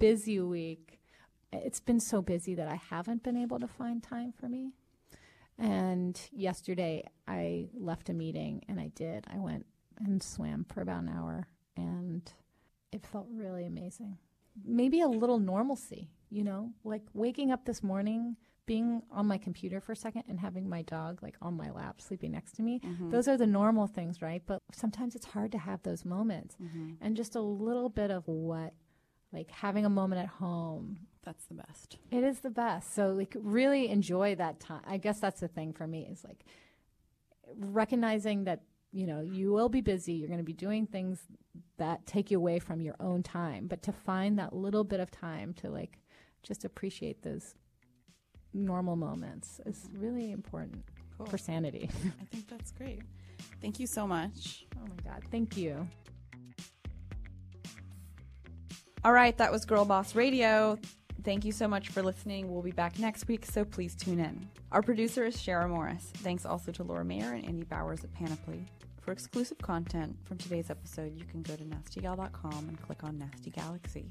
busy 0.00 0.40
week. 0.40 0.97
It's 1.52 1.80
been 1.80 2.00
so 2.00 2.20
busy 2.20 2.54
that 2.54 2.68
I 2.68 2.76
haven't 2.76 3.22
been 3.22 3.36
able 3.36 3.58
to 3.58 3.66
find 3.66 4.02
time 4.02 4.32
for 4.32 4.48
me. 4.48 4.72
And 5.58 6.20
yesterday 6.30 7.04
I 7.26 7.68
left 7.74 8.08
a 8.08 8.14
meeting 8.14 8.64
and 8.68 8.78
I 8.78 8.88
did. 8.94 9.26
I 9.32 9.38
went 9.38 9.66
and 9.98 10.22
swam 10.22 10.64
for 10.64 10.82
about 10.82 11.02
an 11.02 11.08
hour 11.08 11.48
and 11.76 12.30
it 12.92 13.04
felt 13.04 13.26
really 13.32 13.64
amazing. 13.64 14.18
Maybe 14.64 15.00
a 15.00 15.08
little 15.08 15.38
normalcy, 15.38 16.10
you 16.30 16.44
know, 16.44 16.72
like 16.84 17.02
waking 17.12 17.50
up 17.50 17.64
this 17.64 17.82
morning, 17.82 18.36
being 18.66 19.02
on 19.10 19.26
my 19.26 19.38
computer 19.38 19.80
for 19.80 19.92
a 19.92 19.96
second 19.96 20.24
and 20.28 20.38
having 20.38 20.68
my 20.68 20.82
dog 20.82 21.22
like 21.22 21.36
on 21.40 21.56
my 21.56 21.70
lap 21.70 22.00
sleeping 22.00 22.32
next 22.32 22.52
to 22.52 22.62
me. 22.62 22.80
Mm-hmm. 22.84 23.10
Those 23.10 23.26
are 23.26 23.36
the 23.36 23.46
normal 23.46 23.86
things, 23.86 24.20
right? 24.22 24.42
But 24.46 24.62
sometimes 24.72 25.16
it's 25.16 25.26
hard 25.26 25.50
to 25.52 25.58
have 25.58 25.82
those 25.82 26.04
moments. 26.04 26.56
Mm-hmm. 26.62 26.92
And 27.00 27.16
just 27.16 27.34
a 27.34 27.40
little 27.40 27.88
bit 27.88 28.10
of 28.10 28.28
what 28.28 28.74
like 29.32 29.50
having 29.50 29.84
a 29.84 29.90
moment 29.90 30.22
at 30.22 30.28
home 30.28 30.98
That's 31.24 31.44
the 31.44 31.54
best. 31.54 31.98
it 32.10 32.24
is 32.24 32.40
the 32.40 32.50
best. 32.50 32.94
So 32.94 33.10
like 33.10 33.36
really 33.38 33.88
enjoy 33.88 34.34
that 34.36 34.60
time. 34.60 34.80
I 34.86 34.96
guess 34.96 35.20
that's 35.20 35.40
the 35.40 35.48
thing 35.48 35.72
for 35.72 35.86
me 35.86 36.08
is 36.10 36.24
like 36.24 36.44
recognizing 37.56 38.44
that 38.44 38.62
you 38.92 39.06
know 39.06 39.20
you 39.20 39.52
will 39.52 39.68
be 39.68 39.80
busy. 39.82 40.14
You're 40.14 40.28
going 40.28 40.38
to 40.38 40.44
be 40.44 40.52
doing 40.54 40.86
things 40.86 41.20
that 41.76 42.06
take 42.06 42.30
you 42.30 42.38
away 42.38 42.58
from 42.58 42.80
your 42.80 42.94
own 43.00 43.22
time, 43.22 43.66
but 43.66 43.82
to 43.82 43.92
find 43.92 44.38
that 44.38 44.54
little 44.54 44.84
bit 44.84 45.00
of 45.00 45.10
time 45.10 45.52
to 45.54 45.68
like 45.70 45.98
just 46.42 46.64
appreciate 46.64 47.22
those 47.22 47.54
normal 48.54 48.96
moments 48.96 49.60
is 49.66 49.88
really 49.92 50.32
important 50.32 50.82
Cool. 51.18 51.26
for 51.26 51.36
sanity. 51.36 51.90
I 52.20 52.24
think 52.26 52.48
that's 52.48 52.70
great. 52.72 53.02
Thank 53.60 53.78
you 53.80 53.86
so 53.86 54.06
much. 54.06 54.66
oh 54.76 54.86
my 54.88 55.10
god, 55.12 55.22
thank 55.30 55.56
you. 55.56 55.86
All 59.04 59.12
right, 59.12 59.36
that 59.38 59.52
was 59.52 59.64
Girl 59.64 59.84
Boss 59.84 60.14
Radio. 60.14 60.78
Thank 61.24 61.44
you 61.44 61.52
so 61.52 61.66
much 61.66 61.88
for 61.88 62.02
listening. 62.02 62.52
We'll 62.52 62.62
be 62.62 62.70
back 62.70 62.98
next 62.98 63.26
week, 63.26 63.44
so 63.44 63.64
please 63.64 63.94
tune 63.94 64.20
in. 64.20 64.48
Our 64.70 64.82
producer 64.82 65.24
is 65.26 65.36
Shara 65.36 65.68
Morris. 65.68 66.10
Thanks 66.18 66.46
also 66.46 66.70
to 66.72 66.84
Laura 66.84 67.04
Mayer 67.04 67.32
and 67.32 67.44
Andy 67.44 67.64
Bowers 67.64 68.04
at 68.04 68.12
Panoply. 68.14 68.66
For 69.00 69.12
exclusive 69.12 69.58
content 69.58 70.16
from 70.24 70.38
today's 70.38 70.70
episode, 70.70 71.16
you 71.18 71.24
can 71.24 71.42
go 71.42 71.56
to 71.56 71.64
nastygal.com 71.64 72.68
and 72.68 72.80
click 72.80 73.02
on 73.02 73.18
Nasty 73.18 73.50
Galaxy. 73.50 74.06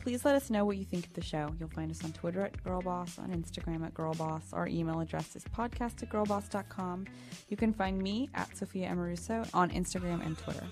Please 0.00 0.24
let 0.24 0.34
us 0.34 0.50
know 0.50 0.64
what 0.64 0.78
you 0.78 0.84
think 0.84 1.06
of 1.06 1.12
the 1.12 1.22
show. 1.22 1.54
You'll 1.60 1.68
find 1.68 1.90
us 1.90 2.02
on 2.02 2.12
Twitter 2.12 2.40
at 2.40 2.62
Girlboss, 2.64 3.18
on 3.18 3.30
Instagram 3.30 3.84
at 3.86 3.94
Girlboss. 3.94 4.42
Our 4.52 4.66
email 4.66 5.00
address 5.00 5.36
is 5.36 5.44
podcast 5.44 6.02
at 6.02 6.08
girlboss.com. 6.08 7.06
You 7.48 7.56
can 7.56 7.72
find 7.72 7.98
me 7.98 8.30
at 8.34 8.56
Sophia 8.56 8.90
Amoruso 8.90 9.48
on 9.54 9.70
Instagram 9.70 10.24
and 10.24 10.36
Twitter. 10.36 10.66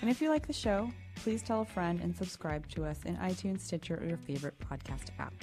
And 0.00 0.08
if 0.08 0.22
you 0.22 0.30
like 0.30 0.46
the 0.46 0.52
show, 0.52 0.90
please 1.16 1.42
tell 1.42 1.62
a 1.62 1.64
friend 1.64 2.00
and 2.00 2.14
subscribe 2.14 2.68
to 2.70 2.84
us 2.84 3.00
in 3.04 3.16
iTunes, 3.16 3.60
Stitcher, 3.60 3.98
or 4.00 4.06
your 4.06 4.16
favorite 4.16 4.58
podcast 4.58 5.10
app. 5.18 5.34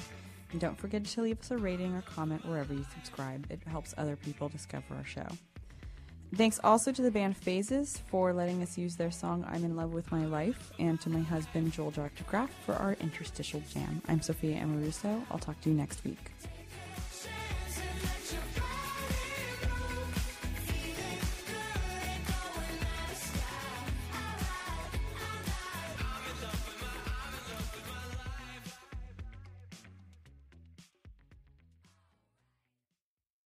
And 0.51 0.61
don't 0.61 0.77
forget 0.77 1.03
to 1.03 1.21
leave 1.21 1.39
us 1.39 1.51
a 1.51 1.57
rating 1.57 1.93
or 1.93 2.01
comment 2.01 2.45
wherever 2.45 2.73
you 2.73 2.85
subscribe. 2.93 3.45
It 3.49 3.59
helps 3.67 3.93
other 3.97 4.15
people 4.15 4.49
discover 4.49 4.95
our 4.95 5.05
show. 5.05 5.27
Thanks 6.35 6.59
also 6.63 6.91
to 6.91 7.01
the 7.01 7.11
band 7.11 7.37
Phases 7.37 8.01
for 8.07 8.33
letting 8.33 8.63
us 8.63 8.75
use 8.77 8.95
their 8.95 9.11
song 9.11 9.45
I'm 9.47 9.63
in 9.63 9.75
Love 9.75 9.93
with 9.93 10.11
My 10.11 10.25
Life, 10.25 10.71
and 10.79 10.99
to 11.01 11.09
my 11.09 11.19
husband 11.19 11.73
Joel 11.73 11.91
Dr. 11.91 12.23
Graff 12.23 12.49
for 12.65 12.73
our 12.73 12.93
interstitial 12.93 13.61
jam. 13.71 14.01
I'm 14.07 14.21
Sophia 14.21 14.57
Amoruso. 14.57 15.23
I'll 15.29 15.37
talk 15.37 15.61
to 15.61 15.69
you 15.69 15.75
next 15.75 16.03
week. 16.03 16.31